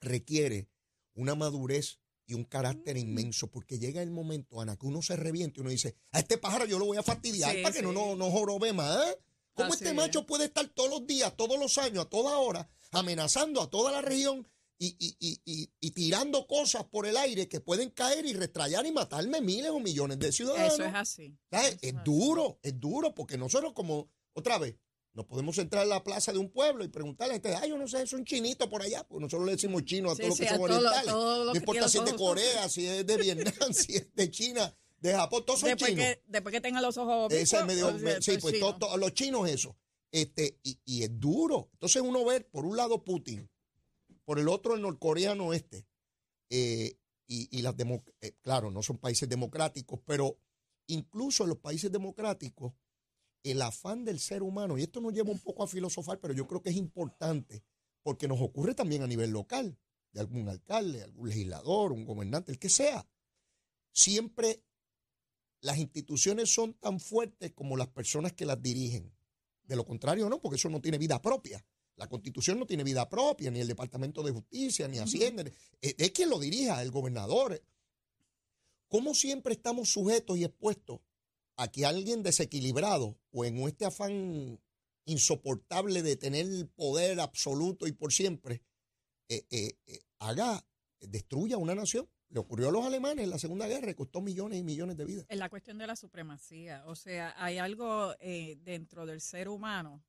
requiere 0.00 0.68
una 1.14 1.34
madurez 1.34 2.00
y 2.32 2.34
un 2.34 2.44
carácter 2.44 2.96
Mm. 2.96 3.00
inmenso, 3.00 3.46
porque 3.50 3.78
llega 3.78 4.02
el 4.02 4.10
momento, 4.10 4.60
Ana, 4.60 4.76
que 4.76 4.86
uno 4.86 5.02
se 5.02 5.16
reviente 5.16 5.58
y 5.58 5.62
uno 5.62 5.70
dice, 5.70 5.94
a 6.10 6.18
este 6.20 6.38
pájaro 6.38 6.64
yo 6.66 6.78
lo 6.78 6.86
voy 6.86 6.96
a 6.96 7.02
fastidiar 7.02 7.54
Sí, 7.54 7.62
para 7.62 7.74
que 7.74 7.82
no, 7.82 7.92
no, 7.92 8.16
no 8.16 8.30
jorobe 8.30 8.72
más. 8.72 9.16
¿Cómo 9.54 9.68
Así 9.74 9.84
este 9.84 9.90
es. 9.90 9.94
macho 9.94 10.24
puede 10.26 10.46
estar 10.46 10.66
todos 10.68 10.88
los 10.90 11.06
días, 11.06 11.36
todos 11.36 11.58
los 11.58 11.76
años, 11.78 12.06
a 12.06 12.08
toda 12.08 12.38
hora, 12.38 12.68
amenazando 12.90 13.60
a 13.60 13.68
toda 13.70 13.92
la 13.92 14.00
región 14.00 14.48
y, 14.78 14.96
y- 14.98 15.16
y- 15.44 15.70
y- 15.80 15.90
tirando 15.90 16.46
cosas 16.46 16.84
por 16.84 17.06
el 17.06 17.16
aire 17.16 17.48
que 17.48 17.60
pueden 17.60 17.90
caer 17.90 18.24
y 18.26 18.32
restrayar 18.32 18.84
y 18.86 18.92
matarme 18.92 19.40
miles 19.40 19.70
o 19.70 19.78
millones 19.78 20.18
de 20.18 20.32
ciudadanos? 20.32 20.72
Eso 20.74 20.84
es 20.84 20.94
así. 20.94 21.36
Es 21.50 21.76
así. 21.76 21.92
duro, 22.04 22.58
es 22.62 22.80
duro, 22.80 23.14
porque 23.14 23.36
nosotros 23.38 23.72
como, 23.74 24.08
otra 24.32 24.58
vez, 24.58 24.74
No 25.14 25.26
podemos 25.26 25.58
entrar 25.58 25.82
a 25.82 25.86
la 25.86 26.02
plaza 26.02 26.32
de 26.32 26.38
un 26.38 26.48
pueblo 26.50 26.84
y 26.84 26.88
preguntarle 26.88 27.34
a 27.34 27.36
este, 27.36 27.54
ay, 27.54 27.68
yo 27.70 27.76
no 27.76 27.86
sé, 27.86 28.02
es 28.02 28.12
un 28.14 28.24
chinito 28.24 28.70
por 28.70 28.80
allá, 28.82 29.06
porque 29.06 29.22
nosotros 29.24 29.44
le 29.46 29.52
decimos 29.52 29.84
chino 29.84 30.10
a 30.10 30.14
Sí, 30.14 30.22
todos 30.22 30.30
los 30.30 30.38
que 30.40 30.48
son 30.54 30.60
orientales. 30.62 31.06
lo 31.06 31.44
no 31.46 31.54
importa 31.54 31.88
si 31.88 31.98
es 31.98 32.04
de. 32.06 32.16
Corea, 32.16 32.68
si 32.68 32.86
es 32.86 33.06
de 33.06 33.16
Vietnam, 33.18 33.72
si 33.74 33.96
es 33.96 34.14
de 34.14 34.30
China, 34.30 34.74
de 35.00 35.12
Japón, 35.12 35.44
todos 35.44 35.60
son 35.60 35.68
Después 35.68 35.90
chinos. 35.90 36.04
que, 36.06 36.22
después 36.26 36.52
que 36.54 36.60
tenga 36.62 36.80
los 36.80 36.96
ojos 36.96 37.30
Ese 37.32 37.58
es 37.58 37.66
medio, 37.66 37.90
sí, 38.22 38.38
pues 38.40 38.58
todo- 38.58 38.76
todo- 38.76 38.96
los 38.96 39.12
chinos 39.12 39.48
eso. 39.50 39.76
Este, 40.10 40.58
y, 40.62 40.78
y 40.84 41.02
es 41.04 41.18
duro. 41.20 41.68
Entonces 41.74 42.00
uno 42.02 42.24
ve, 42.24 42.40
por 42.40 42.64
un 42.64 42.76
lado 42.76 43.02
Putin, 43.04 43.50
por 44.24 44.38
el 44.38 44.48
otro 44.48 44.74
el 44.76 44.82
norcoreano 44.82 45.52
este, 45.52 45.86
eh, 46.50 46.96
y, 47.26 47.48
y 47.58 47.62
las 47.62 47.74
eh, 48.20 48.32
claro, 48.42 48.70
no 48.70 48.82
son 48.82 48.98
países 48.98 49.28
democráticos, 49.28 50.00
pero 50.06 50.38
incluso 50.86 51.42
en 51.44 51.50
los 51.50 51.58
países 51.58 51.90
democráticos, 51.90 52.72
el 53.42 53.62
afán 53.62 54.04
del 54.04 54.20
ser 54.20 54.42
humano, 54.42 54.78
y 54.78 54.82
esto 54.82 55.00
nos 55.00 55.12
lleva 55.12 55.30
un 55.30 55.38
poco 55.38 55.62
a 55.62 55.66
filosofar, 55.66 56.20
pero 56.20 56.34
yo 56.34 56.46
creo 56.46 56.62
que 56.62 56.70
es 56.70 56.76
importante, 56.76 57.64
porque 58.02 58.28
nos 58.28 58.40
ocurre 58.40 58.74
también 58.74 59.02
a 59.02 59.06
nivel 59.06 59.30
local, 59.30 59.76
de 60.12 60.20
algún 60.20 60.48
alcalde, 60.48 61.02
algún 61.02 61.28
legislador, 61.28 61.92
un 61.92 62.04
gobernante, 62.04 62.52
el 62.52 62.58
que 62.58 62.68
sea. 62.68 63.06
Siempre 63.92 64.62
las 65.60 65.78
instituciones 65.78 66.52
son 66.52 66.74
tan 66.74 67.00
fuertes 67.00 67.52
como 67.52 67.76
las 67.76 67.88
personas 67.88 68.32
que 68.32 68.46
las 68.46 68.60
dirigen. 68.60 69.12
De 69.64 69.76
lo 69.76 69.84
contrario, 69.84 70.28
no, 70.28 70.40
porque 70.40 70.56
eso 70.56 70.68
no 70.68 70.80
tiene 70.80 70.98
vida 70.98 71.22
propia. 71.22 71.64
La 71.96 72.08
constitución 72.08 72.58
no 72.58 72.66
tiene 72.66 72.84
vida 72.84 73.08
propia, 73.08 73.50
ni 73.50 73.60
el 73.60 73.68
Departamento 73.68 74.22
de 74.22 74.32
Justicia, 74.32 74.88
ni 74.88 74.98
Hacienda. 74.98 75.44
Es, 75.80 75.94
es 75.98 76.10
quien 76.10 76.30
lo 76.30 76.38
dirija, 76.38 76.82
el 76.82 76.90
gobernador. 76.90 77.62
¿Cómo 78.88 79.14
siempre 79.14 79.54
estamos 79.54 79.90
sujetos 79.90 80.36
y 80.36 80.44
expuestos 80.44 81.00
a 81.56 81.68
que 81.68 81.86
alguien 81.86 82.22
desequilibrado 82.22 83.18
o 83.30 83.44
en 83.44 83.58
este 83.58 83.84
afán 83.84 84.60
insoportable 85.04 86.02
de 86.02 86.16
tener 86.16 86.46
el 86.46 86.68
poder 86.68 87.20
absoluto 87.20 87.86
y 87.86 87.92
por 87.92 88.12
siempre, 88.12 88.62
eh, 89.28 89.46
eh, 89.50 89.78
eh, 89.86 90.00
haga, 90.18 90.64
destruya 91.00 91.56
una 91.56 91.74
nación? 91.74 92.08
Le 92.28 92.38
ocurrió 92.38 92.68
a 92.68 92.72
los 92.72 92.86
alemanes 92.86 93.24
en 93.24 93.30
la 93.30 93.38
Segunda 93.38 93.66
Guerra 93.66 93.90
y 93.90 93.94
costó 93.94 94.22
millones 94.22 94.58
y 94.58 94.62
millones 94.62 94.96
de 94.96 95.04
vidas. 95.04 95.26
Es 95.28 95.38
la 95.38 95.50
cuestión 95.50 95.76
de 95.76 95.86
la 95.86 95.96
supremacía. 95.96 96.82
O 96.86 96.94
sea, 96.94 97.34
hay 97.36 97.58
algo 97.58 98.14
eh, 98.20 98.56
dentro 98.62 99.04
del 99.04 99.20
ser 99.20 99.48
humano, 99.48 100.02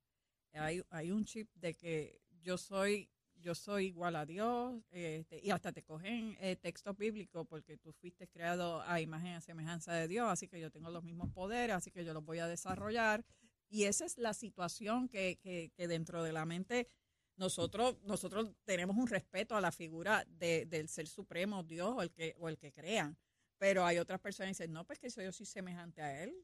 hay 0.53 1.11
un 1.11 1.25
chip 1.25 1.49
de 1.55 1.73
que 1.73 2.21
yo 2.41 2.59
soy 2.59 3.09
yo 3.43 3.53
soy 3.53 3.87
igual 3.87 4.15
a 4.15 4.25
Dios 4.25 4.81
este, 4.89 5.39
y 5.43 5.51
hasta 5.51 5.71
te 5.71 5.83
cogen 5.83 6.37
eh, 6.39 6.55
textos 6.55 6.97
bíblicos 6.97 7.45
porque 7.47 7.77
tú 7.77 7.91
fuiste 7.93 8.27
creado 8.27 8.81
a 8.81 9.01
imagen 9.01 9.37
y 9.37 9.41
semejanza 9.41 9.93
de 9.93 10.07
Dios, 10.07 10.29
así 10.29 10.47
que 10.47 10.59
yo 10.59 10.71
tengo 10.71 10.89
los 10.89 11.03
mismos 11.03 11.29
poderes, 11.31 11.75
así 11.75 11.91
que 11.91 12.05
yo 12.05 12.13
los 12.13 12.23
voy 12.23 12.39
a 12.39 12.47
desarrollar. 12.47 13.23
Y 13.69 13.83
esa 13.83 14.05
es 14.05 14.17
la 14.17 14.33
situación 14.33 15.09
que, 15.09 15.37
que, 15.41 15.71
que 15.75 15.87
dentro 15.87 16.23
de 16.23 16.31
la 16.31 16.45
mente 16.45 16.87
nosotros, 17.35 17.97
nosotros 18.03 18.51
tenemos 18.63 18.95
un 18.95 19.07
respeto 19.07 19.55
a 19.55 19.61
la 19.61 19.71
figura 19.71 20.25
de, 20.29 20.65
del 20.65 20.87
ser 20.87 21.07
supremo, 21.07 21.63
Dios 21.63 21.93
o 21.95 22.01
el 22.01 22.11
que, 22.11 22.35
o 22.39 22.49
el 22.49 22.57
que 22.57 22.71
crean. 22.71 23.17
Pero 23.57 23.85
hay 23.85 23.97
otras 23.97 24.19
personas 24.19 24.49
que 24.49 24.63
dicen, 24.63 24.73
no, 24.73 24.85
pues 24.85 24.99
que 24.99 25.09
yo 25.09 25.31
soy 25.31 25.45
semejante 25.45 26.01
a 26.01 26.23
él. 26.23 26.35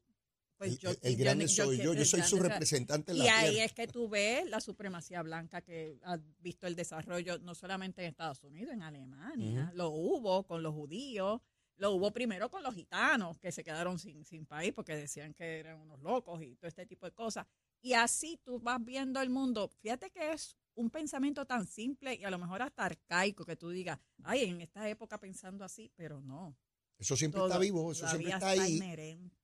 Pues 0.60 0.72
el, 0.72 0.78
yo, 0.78 0.90
grande 1.16 1.46
yo- 1.46 1.64
soy 1.64 1.78
yo, 1.78 1.94
yo 1.94 2.04
soy 2.04 2.20
su 2.20 2.38
representante 2.38 3.12
en 3.12 3.16
y 3.18 3.28
ahí 3.28 3.60
es 3.60 3.72
que 3.72 3.86
tú 3.86 4.10
ves 4.10 4.46
la 4.46 4.60
supremacía 4.60 5.22
blanca 5.22 5.62
que 5.62 5.98
ha 6.02 6.18
visto 6.40 6.66
el 6.66 6.76
desarrollo 6.76 7.38
no 7.38 7.54
solamente 7.54 8.02
en 8.02 8.08
Estados 8.08 8.44
Unidos, 8.44 8.74
en 8.74 8.82
Alemania. 8.82 9.72
Lo 9.74 9.88
hubo 9.88 10.46
con 10.46 10.62
los 10.62 10.74
judíos, 10.74 11.40
lo 11.76 11.92
hubo 11.92 12.10
primero 12.12 12.50
con 12.50 12.62
los 12.62 12.74
gitanos 12.74 13.38
que 13.38 13.50
se 13.52 13.64
quedaron 13.64 13.98
sin, 13.98 14.22
sin 14.26 14.44
país 14.44 14.74
porque 14.74 14.94
decían 14.94 15.32
que 15.32 15.60
eran 15.60 15.80
unos 15.80 15.98
locos 16.02 16.42
y 16.42 16.54
todo 16.56 16.68
este 16.68 16.84
tipo 16.84 17.06
de 17.06 17.12
cosas. 17.12 17.46
Y 17.80 17.94
así 17.94 18.38
tú 18.44 18.60
vas 18.60 18.84
viendo 18.84 19.22
el 19.22 19.30
mundo. 19.30 19.66
Fíjate 19.80 20.10
que 20.10 20.32
es 20.32 20.58
un 20.74 20.90
pensamiento 20.90 21.46
tan 21.46 21.66
simple 21.66 22.16
y 22.16 22.24
a 22.24 22.30
lo 22.30 22.38
mejor 22.38 22.60
hasta 22.60 22.84
arcaico 22.84 23.46
que 23.46 23.56
tú 23.56 23.70
digas, 23.70 23.98
ay, 24.24 24.44
en 24.44 24.60
esta 24.60 24.86
época 24.90 25.16
pensando 25.16 25.64
así, 25.64 25.90
pero 25.96 26.20
no. 26.20 26.54
Eso 26.98 27.16
siempre 27.16 27.38
Todo 27.38 27.48
está 27.48 27.58
vivo, 27.58 27.92
eso 27.92 28.06
siempre 28.06 28.30
todavía 28.30 28.34
está 28.56 28.62
ahí. 28.62 28.76
inherente. 28.76 29.39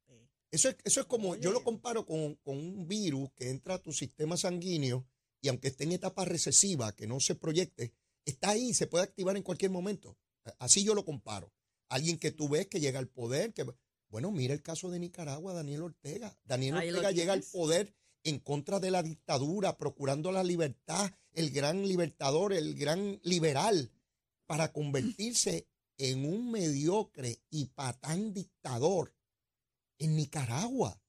Eso 0.56 0.70
es, 0.70 0.76
eso 0.84 1.00
es 1.00 1.06
como, 1.06 1.36
yo 1.36 1.52
lo 1.52 1.62
comparo 1.62 2.06
con, 2.06 2.36
con 2.36 2.56
un 2.56 2.88
virus 2.88 3.28
que 3.36 3.50
entra 3.50 3.74
a 3.74 3.78
tu 3.78 3.92
sistema 3.92 4.38
sanguíneo 4.38 5.06
y 5.42 5.48
aunque 5.48 5.68
esté 5.68 5.84
en 5.84 5.92
etapa 5.92 6.24
recesiva, 6.24 6.96
que 6.96 7.06
no 7.06 7.20
se 7.20 7.34
proyecte, 7.34 7.92
está 8.24 8.50
ahí, 8.50 8.72
se 8.72 8.86
puede 8.86 9.04
activar 9.04 9.36
en 9.36 9.42
cualquier 9.42 9.70
momento. 9.70 10.16
Así 10.58 10.82
yo 10.82 10.94
lo 10.94 11.04
comparo. 11.04 11.52
Alguien 11.90 12.18
que 12.18 12.30
tú 12.30 12.48
ves 12.48 12.68
que 12.68 12.80
llega 12.80 12.98
al 12.98 13.06
poder, 13.06 13.52
que 13.52 13.66
bueno, 14.08 14.30
mira 14.30 14.54
el 14.54 14.62
caso 14.62 14.90
de 14.90 14.98
Nicaragua, 14.98 15.52
Daniel 15.52 15.82
Ortega. 15.82 16.34
Daniel 16.42 16.78
Ahí 16.78 16.88
Ortega 16.88 17.10
llega 17.10 17.34
al 17.34 17.42
poder 17.42 17.94
en 18.24 18.38
contra 18.38 18.80
de 18.80 18.90
la 18.90 19.02
dictadura, 19.02 19.76
procurando 19.76 20.32
la 20.32 20.42
libertad, 20.42 21.12
el 21.34 21.50
gran 21.50 21.86
libertador, 21.86 22.54
el 22.54 22.76
gran 22.76 23.20
liberal, 23.24 23.92
para 24.46 24.72
convertirse 24.72 25.68
en 25.98 26.24
un 26.24 26.50
mediocre 26.50 27.42
y 27.50 27.66
patán 27.66 28.32
dictador 28.32 29.12
en 29.98 30.16
Nicaragua. 30.16 31.00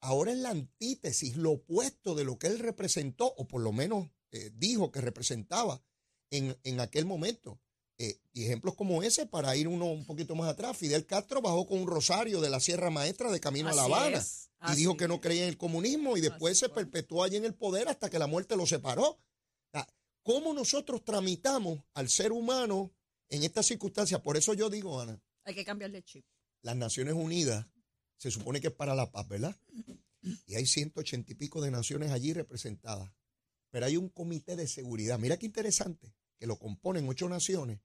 Ahora 0.00 0.32
es 0.32 0.38
la 0.38 0.50
antítesis, 0.50 1.36
lo 1.36 1.52
opuesto 1.52 2.14
de 2.14 2.24
lo 2.24 2.38
que 2.38 2.46
él 2.46 2.58
representó, 2.58 3.26
o 3.36 3.46
por 3.48 3.62
lo 3.62 3.72
menos 3.72 4.08
eh, 4.30 4.50
dijo 4.54 4.92
que 4.92 5.00
representaba 5.00 5.82
en, 6.30 6.56
en 6.62 6.80
aquel 6.80 7.04
momento. 7.04 7.60
Eh, 8.00 8.20
y 8.32 8.44
ejemplos 8.44 8.76
como 8.76 9.02
ese, 9.02 9.26
para 9.26 9.56
ir 9.56 9.66
uno 9.66 9.86
un 9.86 10.06
poquito 10.06 10.36
más 10.36 10.48
atrás, 10.48 10.76
Fidel 10.76 11.04
Castro 11.04 11.42
bajó 11.42 11.66
con 11.66 11.80
un 11.80 11.88
rosario 11.88 12.40
de 12.40 12.48
la 12.48 12.60
Sierra 12.60 12.90
Maestra 12.90 13.32
de 13.32 13.40
camino 13.40 13.70
a 13.70 13.74
La 13.74 13.84
Habana 13.84 14.18
es, 14.18 14.50
y 14.72 14.76
dijo 14.76 14.96
que 14.96 15.08
no 15.08 15.20
creía 15.20 15.42
en 15.42 15.48
el 15.48 15.58
comunismo 15.58 16.16
y 16.16 16.20
después 16.20 16.52
Así 16.52 16.60
se 16.60 16.68
perpetuó 16.68 17.24
allí 17.24 17.36
en 17.36 17.44
el 17.44 17.54
poder 17.54 17.88
hasta 17.88 18.08
que 18.08 18.20
la 18.20 18.28
muerte 18.28 18.56
lo 18.56 18.66
separó. 18.66 19.18
¿Cómo 20.22 20.52
nosotros 20.52 21.04
tramitamos 21.04 21.80
al 21.94 22.10
ser 22.10 22.32
humano 22.32 22.92
en 23.30 23.44
estas 23.44 23.64
circunstancias? 23.66 24.20
Por 24.20 24.36
eso 24.36 24.52
yo 24.52 24.68
digo, 24.68 25.00
Ana, 25.00 25.18
Hay 25.44 25.54
que 25.54 25.64
cambiarle 25.64 26.02
chip. 26.02 26.24
las 26.60 26.76
Naciones 26.76 27.14
Unidas 27.14 27.66
se 28.18 28.30
supone 28.30 28.60
que 28.60 28.68
es 28.68 28.74
para 28.74 28.94
la 28.94 29.10
paz, 29.10 29.26
¿verdad? 29.28 29.56
Y 30.46 30.56
hay 30.56 30.66
180 30.66 31.32
y 31.32 31.34
pico 31.36 31.62
de 31.62 31.70
naciones 31.70 32.10
allí 32.10 32.32
representadas. 32.32 33.10
Pero 33.70 33.86
hay 33.86 33.96
un 33.96 34.08
comité 34.08 34.56
de 34.56 34.66
seguridad. 34.66 35.18
Mira 35.18 35.36
qué 35.36 35.46
interesante, 35.46 36.14
que 36.38 36.46
lo 36.46 36.58
componen 36.58 37.08
ocho 37.08 37.28
naciones, 37.28 37.80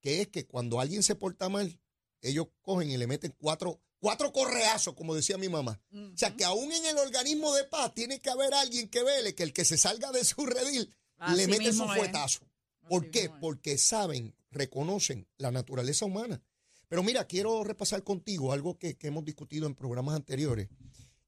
que 0.00 0.20
es 0.20 0.28
que 0.28 0.46
cuando 0.46 0.80
alguien 0.80 1.02
se 1.02 1.14
porta 1.14 1.48
mal, 1.48 1.80
ellos 2.20 2.48
cogen 2.62 2.90
y 2.90 2.96
le 2.96 3.06
meten 3.06 3.34
cuatro, 3.38 3.80
cuatro 3.98 4.32
correazos, 4.32 4.94
como 4.94 5.14
decía 5.14 5.38
mi 5.38 5.48
mamá. 5.48 5.80
O 5.92 6.16
sea, 6.16 6.34
que 6.34 6.44
aún 6.44 6.72
en 6.72 6.86
el 6.86 6.98
organismo 6.98 7.54
de 7.54 7.64
paz 7.64 7.94
tiene 7.94 8.20
que 8.20 8.30
haber 8.30 8.52
alguien 8.54 8.88
que 8.88 9.02
vele 9.02 9.34
que 9.34 9.42
el 9.42 9.52
que 9.52 9.64
se 9.64 9.78
salga 9.78 10.10
de 10.10 10.24
su 10.24 10.44
redil 10.46 10.94
le 11.34 11.46
mete 11.46 11.72
su 11.72 11.84
es. 11.84 11.96
fuetazo. 11.96 12.40
¿Por 12.88 13.02
Así 13.02 13.10
qué? 13.10 13.30
Porque 13.40 13.78
saben, 13.78 14.34
reconocen 14.50 15.28
la 15.38 15.50
naturaleza 15.50 16.04
humana. 16.04 16.42
Pero 16.88 17.02
mira, 17.02 17.26
quiero 17.26 17.64
repasar 17.64 18.02
contigo 18.04 18.52
algo 18.52 18.78
que, 18.78 18.96
hemos 19.00 19.24
discutido 19.24 19.66
en 19.66 19.74
programas 19.74 20.14
anteriores. 20.14 20.68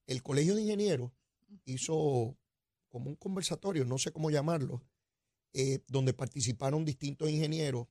El 0.07 0.23
Colegio 0.23 0.55
de 0.55 0.63
Ingenieros 0.63 1.11
hizo 1.65 2.37
como 2.89 3.11
un 3.11 3.17
conversatorio, 3.17 3.85
no 3.85 3.99
sé 3.99 4.13
cómo 4.13 4.31
llamarlo, 4.31 4.83
eh, 5.53 5.81
donde 5.89 6.15
participaron 6.15 6.85
distintos 6.85 7.29
ingenieros 7.29 7.89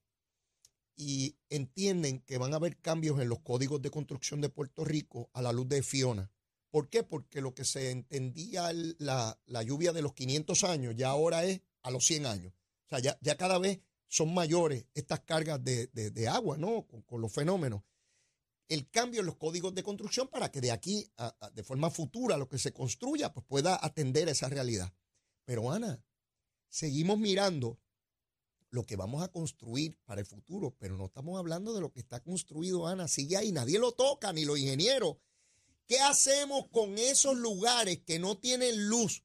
y 0.96 1.38
entienden 1.50 2.22
que 2.22 2.38
van 2.38 2.54
a 2.54 2.56
haber 2.56 2.78
cambios 2.78 3.20
en 3.20 3.30
los 3.30 3.40
códigos 3.40 3.82
de 3.82 3.92
construcción 3.92 4.42
de 4.42 4.50
Puerto 4.50 4.84
Rico 4.84 5.30
a 5.34 5.42
la 5.42 5.52
luz 5.52 5.68
de 5.68 5.84
Fiona. 5.84 6.32
¿Por 6.72 6.90
qué? 6.90 7.04
Porque 7.04 7.42
lo 7.42 7.54
que 7.54 7.66
se 7.66 7.92
entendía 7.92 8.72
la, 8.98 9.40
la 9.46 9.64
lluvia 9.64 9.94
de 9.94 10.02
los 10.02 10.14
500 10.14 10.64
años 10.64 10.96
ya 10.98 11.10
ahora 11.10 11.44
es 11.44 11.62
a 11.84 11.92
los 11.92 12.06
100 12.06 12.26
años. 12.26 12.54
O 12.86 12.90
sea, 12.90 13.00
ya, 13.00 13.18
ya 13.22 13.38
cada 13.38 13.60
vez 13.60 13.80
son 14.08 14.34
mayores 14.34 14.86
estas 14.94 15.22
cargas 15.22 15.64
de, 15.64 15.88
de- 15.88 16.28
agua, 16.28 16.58
¿no? 16.58 16.88
Con, 16.88 17.22
los 17.22 17.32
fenómenos. 17.32 17.84
El 18.70 18.90
cambio 18.90 19.22
en 19.22 19.26
los 19.26 19.38
códigos 19.38 19.74
de 19.74 19.84
construcción 19.84 20.28
para 20.28 20.52
que 20.52 20.62
de 20.62 20.72
aquí, 20.72 21.10
de 21.54 21.64
forma 21.64 21.90
futura, 21.90 22.38
lo 22.38 22.50
que 22.50 22.58
se 22.58 22.74
construya, 22.74 23.34
pues 23.34 23.46
pueda 23.46 23.80
atender 23.82 24.28
a 24.28 24.32
esa 24.32 24.50
realidad. 24.50 24.94
Pero 25.46 25.72
Ana, 25.72 26.04
seguimos 26.68 27.18
mirando 27.18 27.80
lo 28.70 28.86
que 28.86 28.98
vamos 28.98 29.24
a 29.24 29.30
construir 29.30 29.98
para 30.04 30.20
el 30.20 30.28
futuro, 30.28 30.76
pero 30.78 30.98
no 30.98 31.06
estamos 31.06 31.40
hablando 31.40 31.74
de 31.74 31.80
lo 31.80 31.92
que 31.94 32.02
está 32.02 32.22
construido, 32.22 32.88
Ana. 32.88 33.08
Sigue 33.08 33.38
ahí, 33.38 33.54
nadie 33.54 33.80
lo 33.80 33.94
toca, 33.94 34.34
ni 34.34 34.44
los 34.44 34.60
ingenieros. 34.60 35.16
¿Qué 35.86 36.02
hacemos 36.02 36.68
con 36.68 36.98
esos 36.98 37.38
lugares 37.38 38.00
que 38.06 38.20
no 38.20 38.38
tienen 38.38 38.90
luz? 38.90 39.24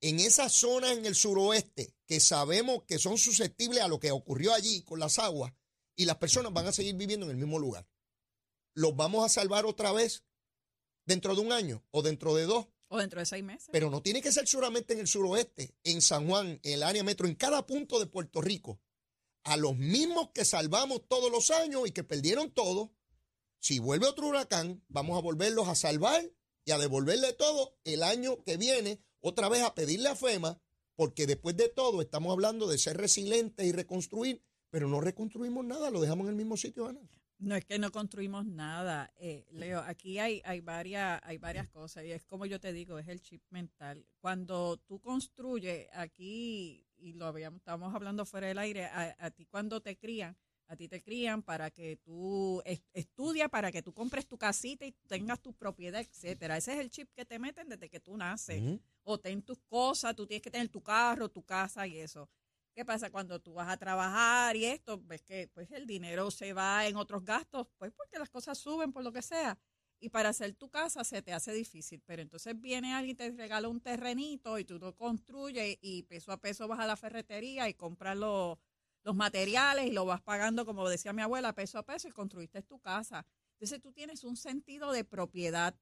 En 0.00 0.20
esas 0.20 0.52
zonas 0.52 0.92
en 0.92 1.06
el 1.06 1.14
suroeste 1.14 1.94
que 2.06 2.20
sabemos 2.20 2.84
que 2.84 2.98
son 2.98 3.18
susceptibles 3.18 3.82
a 3.82 3.88
lo 3.88 3.98
que 3.98 4.10
ocurrió 4.10 4.52
allí 4.52 4.82
con 4.82 5.00
las 5.00 5.18
aguas 5.18 5.52
y 5.96 6.04
las 6.04 6.16
personas 6.16 6.52
van 6.52 6.66
a 6.66 6.72
seguir 6.72 6.94
viviendo 6.94 7.26
en 7.26 7.32
el 7.32 7.38
mismo 7.38 7.58
lugar. 7.58 7.88
¿Los 8.74 8.94
vamos 8.94 9.24
a 9.24 9.28
salvar 9.28 9.64
otra 9.64 9.92
vez 9.92 10.22
dentro 11.06 11.34
de 11.34 11.40
un 11.40 11.52
año 11.52 11.82
o 11.90 12.02
dentro 12.02 12.34
de 12.34 12.44
dos? 12.44 12.68
O 12.88 12.98
dentro 12.98 13.20
de 13.20 13.26
seis 13.26 13.42
meses. 13.42 13.68
Pero 13.72 13.90
no 13.90 14.02
tiene 14.02 14.20
que 14.20 14.30
ser 14.30 14.46
solamente 14.46 14.92
en 14.92 15.00
el 15.00 15.08
suroeste, 15.08 15.74
en 15.82 16.02
San 16.02 16.28
Juan, 16.28 16.60
en 16.62 16.72
el 16.72 16.82
área 16.82 17.02
metro, 17.02 17.26
en 17.26 17.34
cada 17.34 17.66
punto 17.66 17.98
de 17.98 18.06
Puerto 18.06 18.42
Rico. 18.42 18.80
A 19.44 19.56
los 19.56 19.76
mismos 19.76 20.30
que 20.34 20.44
salvamos 20.44 21.08
todos 21.08 21.30
los 21.32 21.50
años 21.50 21.88
y 21.88 21.92
que 21.92 22.04
perdieron 22.04 22.50
todo, 22.50 22.92
si 23.58 23.78
vuelve 23.78 24.06
otro 24.06 24.26
huracán, 24.26 24.84
vamos 24.88 25.16
a 25.16 25.22
volverlos 25.22 25.68
a 25.68 25.74
salvar 25.74 26.30
y 26.64 26.72
a 26.72 26.78
devolverle 26.78 27.32
todo 27.32 27.78
el 27.84 28.02
año 28.02 28.42
que 28.44 28.56
viene 28.56 29.00
otra 29.26 29.48
vez 29.48 29.62
a 29.62 29.74
pedirle 29.74 30.08
a 30.08 30.14
FEMA, 30.14 30.60
porque 30.94 31.26
después 31.26 31.56
de 31.56 31.68
todo 31.68 32.00
estamos 32.00 32.32
hablando 32.32 32.68
de 32.68 32.78
ser 32.78 32.96
resilientes 32.96 33.66
y 33.66 33.72
reconstruir, 33.72 34.42
pero 34.70 34.88
no 34.88 35.00
reconstruimos 35.00 35.64
nada, 35.64 35.90
lo 35.90 36.00
dejamos 36.00 36.26
en 36.26 36.30
el 36.30 36.36
mismo 36.36 36.56
sitio, 36.56 36.86
Ana. 36.86 37.00
No 37.38 37.54
es 37.54 37.66
que 37.66 37.78
no 37.78 37.92
construimos 37.92 38.46
nada, 38.46 39.12
eh, 39.16 39.46
Leo. 39.50 39.80
Aquí 39.80 40.18
hay, 40.18 40.40
hay 40.44 40.60
varias, 40.60 41.20
hay 41.22 41.36
varias 41.36 41.68
cosas 41.68 42.04
y 42.04 42.12
es 42.12 42.24
como 42.24 42.46
yo 42.46 42.58
te 42.60 42.72
digo, 42.72 42.98
es 42.98 43.08
el 43.08 43.20
chip 43.20 43.42
mental. 43.50 44.06
Cuando 44.20 44.78
tú 44.78 45.00
construyes 45.00 45.88
aquí 45.92 46.86
y 46.96 47.12
lo 47.12 47.26
habíamos, 47.26 47.58
estábamos 47.58 47.94
hablando 47.94 48.24
fuera 48.24 48.46
del 48.46 48.58
aire, 48.58 48.86
a, 48.86 49.14
a 49.18 49.30
ti 49.32 49.44
cuando 49.44 49.82
te 49.82 49.98
crían, 49.98 50.34
a 50.68 50.76
ti 50.76 50.88
te 50.88 51.02
crían 51.02 51.42
para 51.42 51.70
que 51.70 51.96
tú 51.96 52.62
es- 52.64 52.82
estudias, 52.92 53.48
para 53.50 53.70
que 53.72 53.82
tú 53.82 53.92
compres 53.94 54.26
tu 54.26 54.38
casita 54.38 54.84
y 54.86 54.92
tengas 55.06 55.40
tu 55.40 55.52
propiedad, 55.54 56.00
etcétera. 56.00 56.56
Ese 56.56 56.72
es 56.74 56.78
el 56.80 56.90
chip 56.90 57.10
que 57.14 57.24
te 57.24 57.38
meten 57.38 57.68
desde 57.68 57.88
que 57.88 58.00
tú 58.00 58.16
naces. 58.16 58.64
O 59.02 59.18
ten 59.20 59.42
tus 59.42 59.58
cosas, 59.68 60.14
tú 60.16 60.26
tienes 60.26 60.42
que 60.42 60.50
tener 60.50 60.68
tu 60.68 60.82
carro, 60.82 61.28
tu 61.28 61.42
casa 61.44 61.86
y 61.86 61.98
eso. 61.98 62.28
¿Qué 62.74 62.84
pasa 62.84 63.10
cuando 63.10 63.40
tú 63.40 63.54
vas 63.54 63.68
a 63.68 63.76
trabajar 63.78 64.54
y 64.56 64.64
esto? 64.66 65.00
Ves 65.02 65.22
que 65.22 65.48
pues 65.48 65.70
el 65.70 65.86
dinero 65.86 66.30
se 66.30 66.52
va 66.52 66.86
en 66.86 66.96
otros 66.96 67.24
gastos, 67.24 67.68
pues 67.78 67.92
porque 67.92 68.18
las 68.18 68.28
cosas 68.28 68.58
suben 68.58 68.92
por 68.92 69.02
lo 69.02 69.12
que 69.12 69.22
sea. 69.22 69.58
Y 69.98 70.10
para 70.10 70.28
hacer 70.28 70.52
tu 70.54 70.68
casa 70.68 71.02
se 71.04 71.22
te 71.22 71.32
hace 71.32 71.52
difícil. 71.54 72.02
Pero 72.04 72.20
entonces 72.20 72.60
viene 72.60 72.92
alguien 72.92 73.12
y 73.14 73.16
te 73.16 73.30
regala 73.30 73.68
un 73.68 73.80
terrenito 73.80 74.58
y 74.58 74.64
tú 74.64 74.78
lo 74.78 74.94
construyes 74.94 75.78
y 75.80 76.02
peso 76.02 76.32
a 76.32 76.40
peso 76.40 76.68
vas 76.68 76.80
a 76.80 76.86
la 76.86 76.96
ferretería 76.96 77.68
y 77.68 77.74
compras 77.74 78.16
los, 78.18 78.58
los 79.06 79.14
materiales 79.14 79.86
y 79.86 79.92
lo 79.92 80.04
vas 80.04 80.20
pagando, 80.20 80.66
como 80.66 80.88
decía 80.88 81.12
mi 81.12 81.22
abuela, 81.22 81.54
peso 81.54 81.78
a 81.78 81.84
peso 81.84 82.08
y 82.08 82.10
construiste 82.10 82.60
tu 82.62 82.80
casa. 82.80 83.24
Entonces 83.52 83.80
tú 83.80 83.92
tienes 83.92 84.24
un 84.24 84.36
sentido 84.36 84.90
de 84.90 85.04
propiedad. 85.04 85.74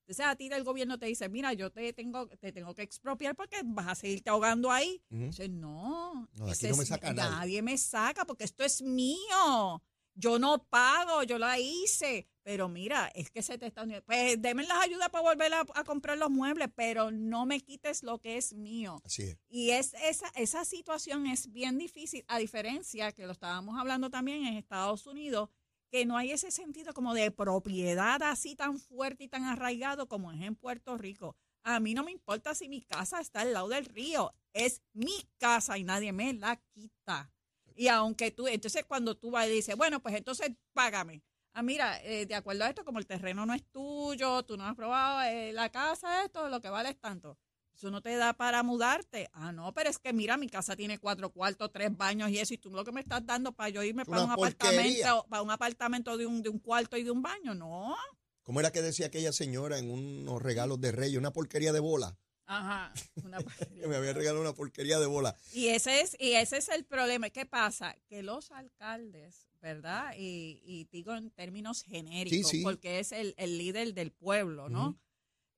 Entonces 0.00 0.26
a 0.26 0.34
ti 0.34 0.48
el 0.52 0.64
gobierno 0.64 0.98
te 0.98 1.06
dice, 1.06 1.28
mira, 1.28 1.52
yo 1.52 1.70
te 1.70 1.92
tengo, 1.92 2.26
te 2.26 2.50
tengo 2.50 2.74
que 2.74 2.82
expropiar 2.82 3.36
porque 3.36 3.60
vas 3.64 3.86
a 3.86 3.94
seguirte 3.94 4.30
ahogando 4.30 4.72
ahí. 4.72 5.00
Ujú. 5.10 5.26
Dice, 5.26 5.48
no, 5.48 6.28
No, 6.34 6.50
aquí 6.50 6.64
me 6.66 6.70
es- 6.82 6.88
saca 6.88 7.12
nadie. 7.14 7.62
me 7.62 7.78
saca 7.78 8.24
porque 8.24 8.42
esto 8.44 8.64
es 8.64 8.82
mío. 8.82 9.80
Yo 10.14 10.40
no 10.40 10.64
pago, 10.64 11.22
yo 11.22 11.38
la 11.38 11.60
hice. 11.60 12.26
Pero 12.44 12.68
mira, 12.68 13.10
es 13.14 13.30
que 13.30 13.42
se 13.42 13.56
te 13.56 13.66
está 13.66 13.84
uniendo. 13.84 14.04
Pues 14.04 14.40
denme 14.40 14.64
las 14.64 14.82
ayudas 14.82 15.10
para 15.10 15.22
volver 15.22 15.54
a, 15.54 15.60
a 15.74 15.84
comprar 15.84 16.18
los 16.18 16.30
muebles, 16.30 16.68
pero 16.74 17.10
no 17.10 17.46
me 17.46 17.60
quites 17.60 18.02
lo 18.02 18.18
que 18.18 18.36
es 18.36 18.52
mío. 18.52 19.00
Así 19.04 19.22
es. 19.22 19.38
Y 19.48 19.70
es 19.70 19.94
esa, 20.02 20.28
esa 20.34 20.64
situación 20.64 21.26
es 21.26 21.52
bien 21.52 21.78
difícil, 21.78 22.24
a 22.26 22.38
diferencia 22.38 23.12
que 23.12 23.26
lo 23.26 23.32
estábamos 23.32 23.78
hablando 23.78 24.10
también 24.10 24.44
en 24.44 24.56
Estados 24.56 25.06
Unidos, 25.06 25.50
que 25.90 26.06
no 26.06 26.16
hay 26.16 26.32
ese 26.32 26.50
sentido 26.50 26.94
como 26.94 27.14
de 27.14 27.30
propiedad 27.30 28.22
así 28.22 28.56
tan 28.56 28.78
fuerte 28.78 29.24
y 29.24 29.28
tan 29.28 29.44
arraigado 29.44 30.08
como 30.08 30.32
es 30.32 30.40
en 30.40 30.56
Puerto 30.56 30.96
Rico. 30.96 31.36
A 31.64 31.78
mí 31.78 31.94
no 31.94 32.02
me 32.02 32.10
importa 32.10 32.54
si 32.54 32.68
mi 32.68 32.80
casa 32.80 33.20
está 33.20 33.42
al 33.42 33.52
lado 33.52 33.68
del 33.68 33.84
río, 33.84 34.34
es 34.52 34.82
mi 34.94 35.28
casa 35.38 35.78
y 35.78 35.84
nadie 35.84 36.12
me 36.12 36.32
la 36.32 36.56
quita. 36.74 37.32
Y 37.76 37.88
aunque 37.88 38.30
tú, 38.30 38.48
entonces 38.48 38.84
cuando 38.84 39.16
tú 39.16 39.30
vas 39.30 39.46
y 39.48 39.52
dices, 39.52 39.76
bueno, 39.76 40.00
pues 40.00 40.14
entonces 40.16 40.50
págame. 40.72 41.22
Ah, 41.54 41.62
mira, 41.62 42.02
eh, 42.02 42.24
de 42.24 42.34
acuerdo 42.34 42.64
a 42.64 42.68
esto, 42.68 42.84
como 42.84 42.98
el 42.98 43.06
terreno 43.06 43.44
no 43.44 43.52
es 43.52 43.62
tuyo, 43.70 44.42
tú 44.44 44.56
no 44.56 44.64
has 44.64 44.74
probado 44.74 45.22
eh, 45.22 45.52
la 45.52 45.68
casa, 45.70 46.24
esto, 46.24 46.48
lo 46.48 46.60
que 46.60 46.70
vale 46.70 46.88
es 46.90 46.98
tanto. 46.98 47.38
Eso 47.74 47.90
no 47.90 48.00
te 48.00 48.16
da 48.16 48.32
para 48.32 48.62
mudarte. 48.62 49.28
Ah, 49.32 49.52
no, 49.52 49.72
pero 49.74 49.90
es 49.90 49.98
que 49.98 50.12
mira, 50.12 50.36
mi 50.36 50.48
casa 50.48 50.76
tiene 50.76 50.98
cuatro 50.98 51.30
cuartos, 51.30 51.70
tres 51.72 51.94
baños 51.96 52.30
y 52.30 52.38
eso, 52.38 52.54
y 52.54 52.58
tú 52.58 52.70
lo 52.70 52.84
que 52.84 52.92
me 52.92 53.00
estás 53.00 53.24
dando 53.26 53.52
para 53.52 53.70
yo 53.70 53.82
irme 53.82 54.04
para 54.06 54.22
un 54.22 54.34
porquería. 54.34 55.10
apartamento, 55.10 55.26
para 55.28 55.42
un 55.42 55.50
apartamento 55.50 56.16
de 56.16 56.26
un, 56.26 56.42
de 56.42 56.48
un 56.48 56.58
cuarto 56.58 56.96
y 56.96 57.02
de 57.02 57.10
un 57.10 57.22
baño, 57.22 57.54
no. 57.54 57.96
¿Cómo 58.42 58.60
era 58.60 58.72
que 58.72 58.82
decía 58.82 59.06
aquella 59.06 59.32
señora 59.32 59.78
en 59.78 59.90
unos 59.90 60.42
regalos 60.42 60.80
de 60.80 60.92
reyes? 60.92 61.18
Una 61.18 61.32
porquería 61.32 61.72
de 61.72 61.80
bola. 61.80 62.16
Ajá. 62.46 62.92
una 63.24 63.38
Que 63.38 63.44
porquería. 63.44 63.86
me 63.86 63.96
había 63.96 64.12
regalado 64.12 64.40
una 64.40 64.54
porquería 64.54 64.98
de 64.98 65.06
bola. 65.06 65.36
Y 65.52 65.68
ese 65.68 66.00
es, 66.00 66.16
y 66.18 66.32
ese 66.32 66.58
es 66.58 66.68
el 66.68 66.84
problema. 66.84 67.30
¿Qué 67.30 67.46
pasa? 67.46 67.96
Que 68.08 68.22
los 68.22 68.50
alcaldes, 68.50 69.48
¿verdad? 69.60 70.14
Y, 70.18 70.60
y 70.64 70.84
digo 70.90 71.14
en 71.14 71.30
términos 71.30 71.82
genéricos, 71.82 72.50
Sí, 72.50 72.58
sí. 72.58 72.62
porque 72.62 72.98
es 72.98 73.12
el, 73.12 73.34
el 73.38 73.58
líder 73.58 73.94
del 73.94 74.10
pueblo, 74.12 74.68
¿no? 74.68 74.98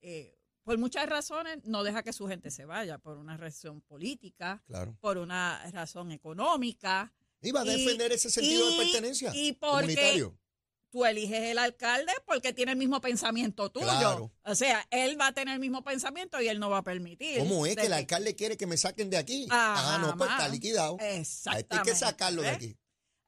Eh, 0.00 0.38
por 0.62 0.78
muchas 0.78 1.08
razones 1.08 1.58
no 1.64 1.82
deja 1.84 2.02
que 2.02 2.12
su 2.12 2.26
gente 2.26 2.50
se 2.50 2.64
vaya, 2.64 2.98
por 2.98 3.18
una 3.18 3.36
razón 3.36 3.80
política, 3.82 4.62
Claro. 4.66 4.96
por 5.00 5.18
una 5.18 5.70
razón 5.72 6.10
económica. 6.12 7.12
Iba 7.42 7.60
a 7.60 7.64
Y- 7.66 7.68
defender 7.84 8.12
ese 8.12 8.30
sentido 8.30 8.70
y- 8.70 8.72
de 8.78 8.84
pertenencia 8.84 9.32
y 9.34 9.52
porque 9.52 9.70
comunitario. 9.94 10.38
Tú 10.94 11.04
eliges 11.04 11.40
el 11.50 11.58
alcalde 11.58 12.12
porque 12.24 12.52
tiene 12.52 12.70
el 12.70 12.78
mismo 12.78 13.00
pensamiento 13.00 13.68
tuyo. 13.68 13.86
Claro. 13.86 14.32
O 14.44 14.54
sea, 14.54 14.86
él 14.90 15.20
va 15.20 15.26
a 15.26 15.32
tener 15.32 15.54
el 15.54 15.58
mismo 15.60 15.82
pensamiento 15.82 16.40
y 16.40 16.46
él 16.46 16.60
no 16.60 16.70
va 16.70 16.78
a 16.78 16.82
permitir. 16.84 17.40
¿Cómo 17.40 17.66
es 17.66 17.74
que 17.74 17.86
el 17.86 17.92
alcalde 17.92 18.36
quiere 18.36 18.56
que 18.56 18.68
me 18.68 18.76
saquen 18.76 19.10
de 19.10 19.16
aquí? 19.16 19.48
Ah, 19.50 19.96
ah, 19.96 19.98
no, 19.98 20.16
pues 20.16 20.30
está 20.30 20.46
liquidado. 20.46 20.96
A 21.00 21.04
este 21.06 21.50
hay 21.68 21.82
que 21.82 21.96
sacarlo 21.96 22.42
de 22.42 22.50
aquí. 22.50 22.78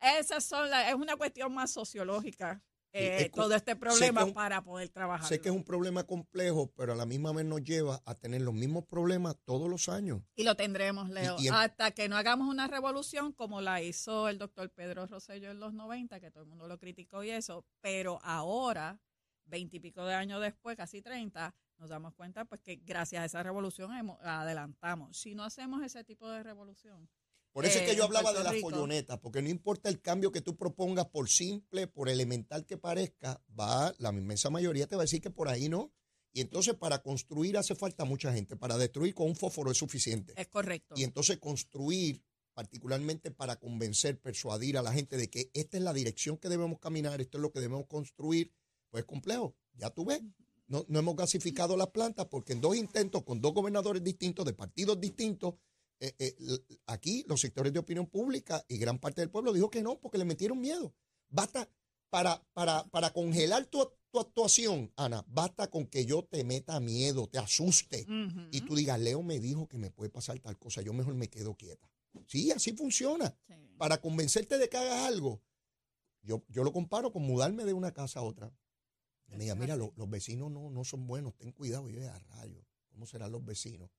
Esas 0.01 0.45
son 0.45 0.71
la- 0.71 0.89
es 0.89 0.95
una 0.95 1.17
cuestión 1.17 1.53
más 1.53 1.73
sociológica 1.73 2.63
eh, 2.99 3.17
es 3.27 3.31
todo 3.33 3.55
este 3.55 3.77
problema 3.77 4.25
un- 4.25 4.33
para 4.33 4.63
poder 4.63 4.89
trabajar. 4.89 5.29
Sé 5.29 5.41
que 5.41 5.49
es 5.49 5.55
un 5.55 5.65
problema 5.65 6.05
complejo, 6.05 6.73
pero 6.77 6.93
a 6.93 6.97
la 6.97 7.07
misma 7.07 7.33
vez 7.33 7.45
nos 7.45 7.63
lleva 7.63 8.03
a 8.05 8.15
tener 8.15 8.43
los 8.43 8.55
mismos 8.55 8.85
problemas 8.87 9.37
todos 9.45 9.69
los 9.69 9.89
años. 9.89 10.23
Y 10.35 10.45
lo 10.45 10.55
tendremos, 10.57 11.09
Leo, 11.11 11.37
Y- 11.39 11.45
y 11.45 11.49
el- 11.49 11.55
hasta 11.55 11.91
que 11.91 12.09
no 12.09 12.17
hagamos 12.17 12.49
una 12.49 12.67
revolución 12.67 13.33
como 13.33 13.61
la 13.61 13.83
hizo 13.83 14.29
el 14.29 14.39
doctor 14.39 14.71
Pedro 14.71 15.07
Rosselló 15.07 15.51
en 15.51 15.61
los 15.61 15.73
90, 15.75 16.21
que 16.21 16.31
todo 16.31 16.43
el 16.45 16.49
mundo 16.49 16.67
lo 16.69 16.79
criticó 16.79 17.23
y 17.23 17.31
eso, 17.31 17.65
pero 17.81 18.19
ahora, 18.23 19.01
veintipico 19.45 20.05
de 20.05 20.15
años 20.15 20.41
después, 20.41 20.77
casi 20.77 21.03
30, 21.03 21.55
nos 21.79 21.89
damos 21.89 22.15
cuenta 22.15 22.45
pues 22.47 22.61
que 22.63 22.77
gracias 22.77 23.23
a 23.23 23.25
esa 23.27 23.43
revolución 23.43 23.93
hemos- 23.97 24.19
adelantamos. 24.23 25.17
Si 25.19 25.35
no 25.35 25.45
hacemos 25.45 25.83
ese 25.85 26.03
tipo 26.05 26.29
de 26.31 26.43
revolución, 26.43 27.09
Por 27.57 27.65
eso 27.65 27.79
es 27.79 27.85
Eh, 27.85 27.87
que 27.87 27.97
yo 27.97 28.03
en 28.03 28.09
hablaba 28.09 28.35
de 28.35 28.45
la 28.45 28.53
Rico. 28.53 28.69
folloneta, 28.69 29.19
porque 29.19 29.41
no 29.41 29.49
importa 29.49 29.89
el 29.89 30.03
cambio 30.03 30.31
que 30.31 30.43
tú 30.43 30.57
propongas, 30.59 31.07
por 31.07 31.31
simple, 31.31 31.87
por 31.87 32.11
elemental 32.11 32.67
que 32.67 32.77
parezca, 32.77 33.43
va 33.59 33.95
la 33.97 34.11
inmensa 34.13 34.51
mayoría 34.51 34.87
te 34.87 34.95
va 34.95 35.01
a 35.01 35.05
decir 35.07 35.23
que 35.23 35.31
por 35.31 35.49
ahí 35.49 35.71
no. 35.71 35.91
Y 36.35 36.43
entonces 36.43 36.75
para 36.75 37.03
construir 37.03 37.57
hace 37.57 37.75
falta 37.75 38.05
mucha 38.05 38.31
gente, 38.31 38.57
para 38.57 38.77
destruir 38.77 39.15
con 39.15 39.29
un 39.29 39.37
fósforo 39.37 39.71
es 39.71 39.79
suficiente. 39.79 40.35
es 40.37 40.49
correcto. 40.49 40.97
Y 40.99 41.05
entonces 41.05 41.39
construir, 41.39 42.23
particularmente 42.53 43.31
para 43.31 43.57
convencer, 43.59 44.21
persuadir 44.21 44.77
a 44.77 44.83
la 44.83 44.93
gente 44.93 45.17
de 45.17 45.31
que 45.31 45.51
esta 45.55 45.79
es 45.79 45.83
la 45.83 45.95
dirección 45.95 46.37
que 46.37 46.51
debemos 46.51 46.79
caminar, 46.79 47.23
esto 47.23 47.39
es 47.39 47.43
lo 47.43 47.53
que 47.53 47.61
debemos 47.61 47.87
construir, 47.87 48.53
pues 48.91 49.01
es 49.05 49.07
complejo. 49.07 49.57
Ya 49.73 49.89
tú 49.89 50.05
ves, 50.05 50.21
no, 50.67 50.85
no 50.89 50.99
hemos 50.99 51.17
gasificado 51.17 51.75
las 51.75 51.89
plantas 51.89 52.27
porque 52.27 52.53
en 52.53 52.61
dos 52.61 52.77
intentos 52.77 53.23
con 53.25 53.41
dos 53.41 53.55
gobernadores 53.55 54.05
distintos, 54.05 54.45
de 54.45 54.53
partidos 54.53 55.01
distintos, 55.01 55.55
eh, 56.01 56.15
eh, 56.19 56.79
aquí 56.87 57.25
los 57.29 57.41
sectores 57.41 57.73
de 57.73 57.79
opinión 57.79 58.07
pública 58.07 58.65
y 58.69 58.79
gran 58.79 58.99
parte 58.99 59.21
del 59.23 59.31
pueblo 59.31 59.53
dijo 59.53 59.71
que 59.71 59.83
no 59.83 59.99
porque 59.99 60.19
le 60.19 60.25
metieron 60.25 60.61
miedo. 60.61 60.95
Basta 61.29 61.69
para, 62.11 62.43
para, 62.53 62.85
para 62.89 63.13
congelar 63.13 63.67
tu, 63.67 63.89
tu 64.11 64.21
actuación, 64.21 64.93
Ana, 64.97 65.25
basta 65.29 65.69
con 65.71 65.87
que 65.87 66.07
yo 66.07 66.23
te 66.25 66.45
meta 66.45 66.79
miedo, 66.81 67.29
te 67.29 67.39
asuste 67.39 68.07
y 68.53 68.61
tú 68.63 68.77
digas, 68.77 68.99
Leo 69.01 69.23
me 69.23 69.41
dijo 69.41 69.67
que 69.69 69.79
me 69.79 69.91
puede 69.91 70.11
pasar 70.11 70.39
tal 70.39 70.57
cosa, 70.59 70.83
yo 70.83 70.93
mejor 70.93 71.15
me 71.15 71.29
quedo 71.29 71.55
quieta. 71.57 71.91
Sí, 72.27 72.51
así 72.53 72.73
funciona. 72.73 73.37
Sí. 73.47 73.55
Para 73.77 74.01
convencerte 74.01 74.57
de 74.59 74.69
que 74.69 74.77
hagas 74.79 75.03
algo, 75.07 75.43
yo, 76.23 76.45
yo 76.49 76.65
lo 76.65 76.73
comparo 76.73 77.13
con 77.13 77.23
mudarme 77.23 77.65
de 77.65 77.73
una 77.75 77.93
casa 77.93 78.21
a 78.21 78.23
otra. 78.23 78.53
Me 79.29 79.37
diga, 79.39 79.55
mira, 79.57 79.77
lo- 79.77 79.93
los 79.97 80.09
vecinos 80.09 80.51
no, 80.51 80.71
no 80.71 80.85
son 80.85 81.07
buenos, 81.07 81.37
ten 81.37 81.53
cuidado. 81.53 81.89
Y 81.91 81.95
yo, 81.95 82.09
a 82.11 82.19
rayo, 82.19 82.65
¿cómo 82.89 83.07
serán 83.07 83.33
los 83.33 83.45
vecinos? 83.45 83.91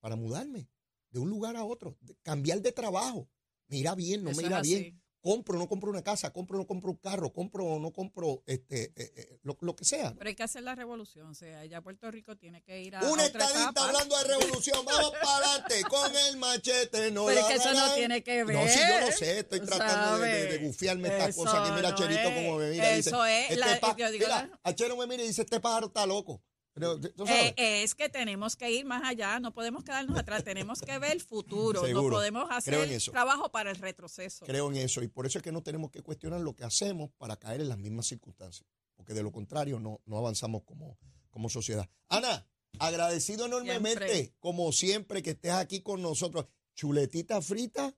Para 0.00 0.16
mudarme 0.16 0.68
de 1.16 1.20
un 1.20 1.30
lugar 1.30 1.56
a 1.56 1.64
otro, 1.64 1.96
de- 2.02 2.14
cambiar 2.22 2.60
de 2.60 2.72
trabajo. 2.72 3.26
Me 3.68 3.78
irá 3.78 3.94
bien, 3.94 4.22
no 4.22 4.30
Eso 4.30 4.36
me 4.40 4.42
es 4.44 4.50
irá 4.50 4.60
bien. 4.60 5.02
Compro 5.22 5.58
no 5.58 5.66
compro 5.66 5.90
una 5.90 6.04
casa, 6.04 6.32
compro 6.32 6.56
no 6.56 6.66
compro 6.68 6.90
un 6.92 6.98
carro, 6.98 7.32
compro 7.32 7.64
o 7.64 7.78
no 7.80 7.90
compro 7.92 8.44
este, 8.46 8.92
eh, 8.94 9.12
eh, 9.16 9.38
lo, 9.42 9.56
lo 9.60 9.74
que 9.74 9.84
sea. 9.84 10.14
Pero 10.16 10.28
hay 10.28 10.36
que 10.36 10.44
hacer 10.44 10.62
la 10.62 10.76
revolución, 10.76 11.26
o 11.30 11.34
sea, 11.34 11.64
ya 11.64 11.80
Puerto 11.80 12.08
Rico 12.12 12.36
tiene 12.36 12.62
que 12.62 12.80
ir 12.82 12.94
a 12.94 13.00
Un 13.10 13.18
estadista 13.18 13.72
hablando 13.86 14.16
de 14.18 14.24
revolución, 14.24 14.84
vamos 14.84 15.10
para 15.22 15.36
adelante 15.38 15.82
con 15.90 16.14
el 16.16 16.36
machete, 16.36 17.10
no 17.10 17.26
Pero 17.26 17.40
es 17.40 17.44
la 17.44 17.48
que 17.48 17.54
eso 17.56 17.72
no 17.72 17.76
darán. 17.80 17.94
tiene 17.96 18.22
que 18.22 18.44
ver. 18.44 18.54
No, 18.54 18.68
sí, 18.68 18.78
yo 18.78 19.06
lo 19.06 19.12
sé, 19.12 19.38
estoy 19.40 19.60
tratando 19.60 20.18
de, 20.22 20.28
de, 20.30 20.58
de 20.58 20.66
gufiarme 20.66 21.08
estas 21.08 21.34
cosas. 21.34 21.70
Que 21.70 21.74
mira, 21.74 21.90
no 21.90 21.96
Cherito, 21.96 22.20
es- 22.20 22.34
como 22.46 22.58
me 22.58 22.70
mira. 22.70 22.88
dice, 22.94 23.08
Eso 23.10 23.24
es, 23.26 23.42
este 23.50 23.56
la- 23.56 23.96
yo 23.96 24.10
digo, 24.12 24.26
mira, 24.26 24.60
a 24.62 24.74
Chero 24.76 24.96
me 24.96 25.06
mira 25.08 25.24
y 25.24 25.26
dice, 25.28 25.42
este 25.42 25.58
pájaro 25.58 25.88
está 25.88 26.06
loco. 26.06 26.40
Pero, 26.76 27.00
¿tú 27.00 27.26
sabes? 27.26 27.54
Eh, 27.56 27.84
es 27.84 27.94
que 27.94 28.10
tenemos 28.10 28.54
que 28.54 28.70
ir 28.70 28.84
más 28.84 29.02
allá, 29.02 29.40
no 29.40 29.50
podemos 29.54 29.82
quedarnos 29.82 30.18
atrás, 30.18 30.44
tenemos 30.44 30.82
que 30.82 30.98
ver 30.98 31.12
el 31.12 31.22
futuro, 31.22 31.80
Seguro. 31.86 32.02
no 32.02 32.10
podemos 32.10 32.44
Creo 32.64 32.80
en 32.80 32.84
hacer 32.84 32.96
eso. 32.96 33.12
trabajo 33.12 33.50
para 33.50 33.70
el 33.70 33.76
retroceso. 33.76 34.44
Creo 34.44 34.70
en 34.70 34.76
eso 34.76 35.02
y 35.02 35.08
por 35.08 35.24
eso 35.24 35.38
es 35.38 35.42
que 35.42 35.52
no 35.52 35.62
tenemos 35.62 35.90
que 35.90 36.02
cuestionar 36.02 36.42
lo 36.42 36.54
que 36.54 36.64
hacemos 36.64 37.10
para 37.16 37.36
caer 37.36 37.62
en 37.62 37.70
las 37.70 37.78
mismas 37.78 38.06
circunstancias, 38.08 38.68
porque 38.94 39.14
de 39.14 39.22
lo 39.22 39.32
contrario 39.32 39.80
no, 39.80 40.02
no 40.04 40.18
avanzamos 40.18 40.64
como, 40.64 40.98
como 41.30 41.48
sociedad. 41.48 41.88
Ana, 42.10 42.46
agradecido 42.78 43.46
enormemente, 43.46 44.06
Siempre. 44.06 44.36
como 44.38 44.70
siempre, 44.70 45.22
que 45.22 45.30
estés 45.30 45.52
aquí 45.52 45.80
con 45.80 46.02
nosotros. 46.02 46.44
Chuletita 46.74 47.40
frita 47.40 47.96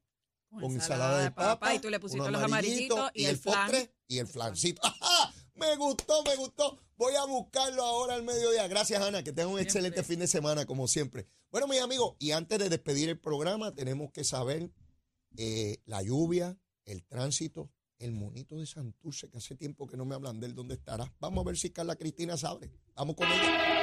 con 0.51 0.73
ensalada 0.73 1.21
de 1.21 1.31
papa, 1.33 1.75
y 1.75 1.81
tú 1.81 1.91
le 1.91 1.99
pusiste 1.99 2.31
los 2.31 2.43
amarillitos 2.43 3.11
y, 3.13 3.25
el 3.25 3.39
flan. 3.39 3.67
postre 3.73 3.93
y 4.07 4.19
el 4.19 4.27
flancito. 4.29 4.81
¡Ajá! 4.85 4.97
Me 5.59 5.77
gustó, 5.77 6.23
me 6.25 6.37
gustó. 6.37 6.79
Voy 6.97 7.15
a 7.15 7.25
buscarlo 7.25 7.83
ahora 7.83 8.15
al 8.15 8.23
mediodía. 8.23 8.67
Gracias, 8.69 9.01
Ana. 9.01 9.23
Que 9.23 9.33
tengan 9.33 9.53
un 9.55 9.61
excelente 9.61 10.03
fin 10.03 10.21
de 10.21 10.27
semana, 10.27 10.67
como 10.67 10.89
siempre. 10.89 11.27
Bueno, 11.51 11.67
mis 11.67 11.81
amigos, 11.81 12.17
y 12.19 12.33
antes 12.33 12.59
de 12.59 12.69
despedir 12.69 13.09
el 13.09 13.19
programa, 13.19 13.75
tenemos 13.75 14.11
que 14.13 14.25
saber 14.25 14.71
eh, 15.37 15.79
la 15.87 16.03
lluvia, 16.03 16.59
el 16.85 17.05
tránsito, 17.05 17.71
el 17.99 18.13
monito 18.13 18.57
de 18.57 18.67
Santurce, 18.67 19.29
que 19.31 19.39
hace 19.39 19.57
tiempo 19.57 19.87
que 19.87 19.97
no 19.97 20.05
me 20.05 20.15
hablan 20.15 20.41
de 20.41 20.47
él, 20.47 20.55
¿dónde 20.55 20.75
estará? 20.75 21.13
Vamos 21.21 21.43
a 21.43 21.47
ver 21.47 21.57
si 21.57 21.71
Carla 21.71 21.97
Cristina 21.97 22.37
sabe. 22.37 22.71
Vamos 22.95 23.17
con 23.17 23.27
ella. 23.27 23.79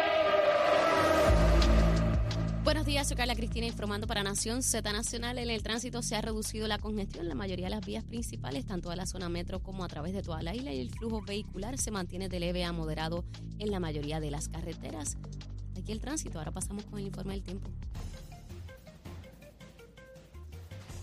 Buenos 2.65 2.87
días, 2.87 3.07
soy 3.07 3.15
Carla 3.15 3.35
Cristina 3.35 3.67
informando 3.67 4.07
para 4.07 4.23
Nación 4.23 4.63
Z 4.63 4.91
Nacional. 4.91 5.37
En 5.37 5.51
el 5.51 5.61
tránsito 5.61 6.01
se 6.01 6.15
ha 6.15 6.21
reducido 6.21 6.67
la 6.67 6.79
congestión 6.79 7.21
en 7.21 7.29
la 7.29 7.35
mayoría 7.35 7.67
de 7.67 7.69
las 7.69 7.85
vías 7.85 8.03
principales, 8.03 8.65
tanto 8.65 8.89
de 8.89 8.95
la 8.95 9.05
zona 9.05 9.29
metro 9.29 9.61
como 9.61 9.83
a 9.83 9.87
través 9.87 10.13
de 10.15 10.23
toda 10.23 10.41
la 10.41 10.55
isla, 10.55 10.73
y 10.73 10.79
el 10.79 10.89
flujo 10.89 11.21
vehicular 11.21 11.77
se 11.77 11.91
mantiene 11.91 12.27
de 12.27 12.39
leve 12.39 12.63
a 12.63 12.71
moderado 12.71 13.23
en 13.59 13.69
la 13.69 13.79
mayoría 13.79 14.19
de 14.19 14.31
las 14.31 14.49
carreteras. 14.49 15.15
Aquí 15.77 15.91
el 15.91 15.99
tránsito, 15.99 16.39
ahora 16.39 16.49
pasamos 16.49 16.85
con 16.85 16.97
el 16.97 17.05
informe 17.05 17.33
del 17.33 17.43
tiempo. 17.43 17.69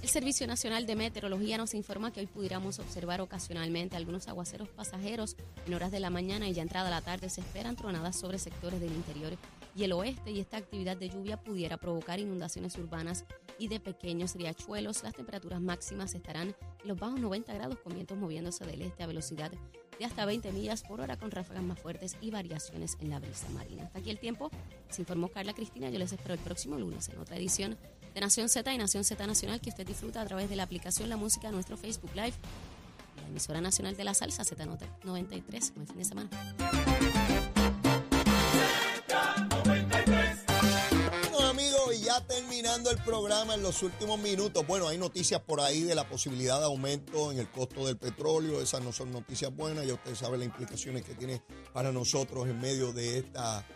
El 0.03 0.09
Servicio 0.09 0.49
Nacional 0.49 0.85
de 0.85 0.97
Meteorología 0.97 1.59
nos 1.59 1.75
informa 1.75 2.13
que 2.13 2.19
hoy 2.19 2.27
pudiéramos 2.27 2.81
observar 2.81 3.21
ocasionalmente 3.21 3.95
algunos 3.95 4.27
aguaceros 4.27 4.69
pasajeros 4.69 5.37
en 5.65 5.75
horas 5.75 5.93
de 5.93 6.01
la 6.01 6.11
mañana 6.11 6.49
y 6.49 6.55
ya 6.55 6.63
entrada 6.63 6.91
la 6.91 7.03
tarde 7.03 7.31
se 7.31 7.41
esperan 7.41 7.77
tronadas 7.77 8.19
sobre 8.19 8.41
sectores 8.41 8.81
del 8.81 8.91
interior 8.91 9.39
y 9.75 9.85
el 9.85 9.93
oeste 9.93 10.31
y 10.31 10.41
esta 10.41 10.57
actividad 10.57 10.97
de 10.97 11.09
lluvia 11.09 11.37
pudiera 11.37 11.77
provocar 11.77 12.21
inundaciones 12.21 12.77
urbanas 12.77 13.25
y 13.59 13.69
de 13.69 13.81
pequeños 13.81 14.35
riachuelos. 14.35 15.03
Las 15.03 15.15
temperaturas 15.15 15.61
máximas 15.61 16.15
estarán 16.15 16.49
en 16.49 16.89
los 16.89 16.99
bajos 16.99 17.21
90 17.21 17.53
grados 17.55 17.79
con 17.79 17.95
vientos 17.95 18.19
moviéndose 18.19 18.65
del 18.65 18.83
este 18.83 19.03
a 19.03 19.07
velocidad 19.07 19.51
de 19.99 20.05
hasta 20.05 20.25
20 20.25 20.53
millas 20.53 20.83
por 20.83 21.01
hora 21.01 21.17
con 21.17 21.31
ráfagas 21.31 21.63
más 21.63 21.79
fuertes 21.79 22.17
y 22.21 22.31
variaciones 22.31 22.97
en 23.01 23.11
la 23.11 23.21
brisa 23.21 23.49
marina. 23.51 23.85
Hasta 23.85 23.99
aquí 23.99 24.11
el 24.11 24.19
tiempo. 24.19 24.51
Se 24.91 25.03
informó 25.03 25.29
Carla 25.29 25.55
Cristina. 25.55 25.91
Yo 25.91 25.99
les 25.99 26.13
espero 26.13 26.35
el 26.35 26.41
próximo 26.41 26.79
lunes 26.79 27.09
en 27.09 27.19
otra 27.19 27.37
edición 27.37 27.77
de 28.15 28.21
Nación 28.21 28.49
Z 28.49 28.73
y 28.73 28.79
Nación 28.79 29.05
Z 29.05 29.27
Nacional 29.27 29.61
que 29.61 29.71
usted 29.71 29.87
disfruta 29.87 30.21
a 30.21 30.27
través 30.27 30.51
de 30.51 30.57
la 30.57 30.65
aplicación 30.65 31.09
La 31.09 31.17
Música, 31.17 31.51
nuestro 31.51 31.77
Facebook 31.77 32.11
Live, 32.15 32.35
la 33.23 33.29
emisora 33.29 33.61
nacional 33.61 33.97
de 33.97 34.05
la 34.05 34.15
salsa 34.15 34.43
Z93. 34.43 35.75
Buen 35.75 35.87
fin 35.87 35.99
de 35.99 36.05
semana. 36.05 36.31
Terminando 42.63 42.93
el 42.93 42.99
programa 42.99 43.57
en 43.57 43.63
los 43.63 43.83
últimos 43.83 44.21
minutos. 44.21 44.65
Bueno, 44.65 44.87
hay 44.87 44.97
noticias 44.97 45.41
por 45.41 45.61
ahí 45.61 45.83
de 45.83 45.97
la 45.97 46.09
posibilidad 46.09 46.61
de 46.61 46.67
aumento 46.67 47.33
en 47.33 47.41
el 47.41 47.51
costo 47.51 47.85
del 47.85 47.97
petróleo. 47.97 48.61
Esas 48.61 48.83
no 48.83 48.93
son 48.93 49.11
noticias 49.11 49.53
buenas. 49.53 49.85
Ya 49.85 49.95
usted 49.95 50.15
sabe 50.15 50.39
las 50.39 50.47
implicaciones 50.47 51.03
que 51.03 51.17
tiene 51.17 51.43
para 51.73 51.91
nosotros 51.91 52.47
en 52.47 52.61
medio 52.61 52.93
de 52.93 53.19
esta 53.19 53.67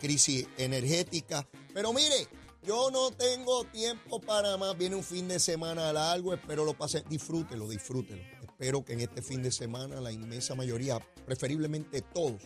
crisis 0.00 0.46
energética. 0.56 1.46
Pero 1.74 1.92
mire, 1.92 2.28
yo 2.62 2.90
no 2.90 3.10
tengo 3.10 3.64
tiempo 3.64 4.18
para 4.22 4.56
más. 4.56 4.74
Viene 4.78 4.96
un 4.96 5.04
fin 5.04 5.28
de 5.28 5.38
semana 5.38 5.92
largo. 5.92 6.32
Espero 6.32 6.64
lo 6.64 6.72
pase. 6.72 7.04
Disfrútelo, 7.10 7.68
disfrútelo. 7.68 8.22
Espero 8.40 8.82
que 8.82 8.94
en 8.94 9.00
este 9.00 9.20
fin 9.20 9.42
de 9.42 9.52
semana 9.52 10.00
la 10.00 10.12
inmensa 10.12 10.54
mayoría, 10.54 10.98
preferiblemente 11.26 12.00
todos, 12.00 12.40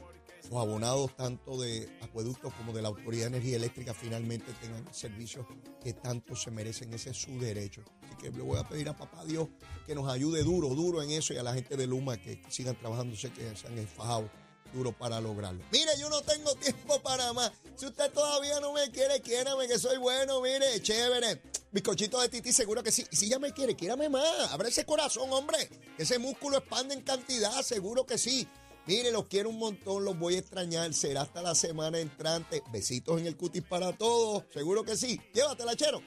los 0.50 0.60
abonados 0.60 1.16
tanto 1.16 1.60
de 1.60 1.88
acueductos 2.02 2.52
como 2.54 2.72
de 2.72 2.82
la 2.82 2.88
Autoridad 2.88 3.22
de 3.22 3.36
Energía 3.36 3.56
Eléctrica 3.56 3.94
finalmente 3.94 4.52
tengan 4.60 4.92
servicios 4.92 5.46
que 5.82 5.92
tanto 5.94 6.36
se 6.36 6.50
merecen. 6.50 6.92
Ese 6.92 7.10
es 7.10 7.16
su 7.16 7.38
derecho. 7.38 7.82
Así 8.02 8.16
que 8.16 8.30
le 8.30 8.42
voy 8.42 8.58
a 8.58 8.68
pedir 8.68 8.88
a 8.88 8.96
papá 8.96 9.24
Dios 9.24 9.48
que 9.86 9.94
nos 9.94 10.08
ayude 10.08 10.42
duro, 10.42 10.68
duro 10.68 11.02
en 11.02 11.10
eso 11.10 11.34
y 11.34 11.38
a 11.38 11.42
la 11.42 11.54
gente 11.54 11.76
de 11.76 11.86
Luma 11.86 12.16
que 12.16 12.42
sigan 12.48 12.76
trabajando, 12.76 13.16
sé 13.16 13.30
que 13.32 13.56
se 13.56 13.66
han 13.66 13.78
enfajado 13.78 14.30
duro 14.72 14.92
para 14.92 15.20
lograrlo. 15.20 15.64
Mire, 15.70 15.92
yo 15.98 16.10
no 16.10 16.20
tengo 16.22 16.54
tiempo 16.56 17.00
para 17.00 17.32
más. 17.32 17.52
Si 17.76 17.86
usted 17.86 18.10
todavía 18.12 18.60
no 18.60 18.72
me 18.72 18.90
quiere, 18.90 19.20
quiérame 19.20 19.66
que 19.68 19.78
soy 19.78 19.98
bueno, 19.98 20.40
mire, 20.40 20.80
chévere. 20.82 21.40
Bizcochito 21.70 22.20
de 22.20 22.28
Titi, 22.28 22.52
seguro 22.52 22.82
que 22.82 22.92
sí. 22.92 23.04
Si 23.10 23.28
ya 23.28 23.38
me 23.38 23.52
quiere, 23.52 23.74
quiérame 23.74 24.08
más. 24.08 24.52
Abre 24.52 24.68
ese 24.68 24.84
corazón, 24.84 25.32
hombre. 25.32 25.68
Ese 25.98 26.18
músculo 26.18 26.58
expande 26.58 26.94
en 26.94 27.02
cantidad, 27.02 27.62
seguro 27.62 28.04
que 28.04 28.18
sí. 28.18 28.46
Mire, 28.86 29.10
los 29.10 29.26
quiero 29.26 29.48
un 29.48 29.58
montón, 29.58 30.04
los 30.04 30.18
voy 30.18 30.34
a 30.34 30.38
extrañar. 30.38 30.92
Será 30.92 31.22
hasta 31.22 31.40
la 31.42 31.54
semana 31.54 31.98
entrante. 31.98 32.62
Besitos 32.72 33.20
en 33.20 33.26
el 33.26 33.36
cutis 33.36 33.62
para 33.62 33.92
todos. 33.92 34.44
Seguro 34.52 34.84
que 34.84 34.96
sí. 34.96 35.20
Llévatela, 35.32 35.74
chero. 35.74 36.02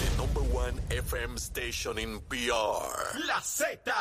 The 0.00 0.16
number 0.16 0.42
one 0.54 0.80
FM 0.90 1.36
station 1.38 1.98
in 1.98 2.20
PR. 2.28 3.18
La 3.26 3.40
Z. 3.40 3.92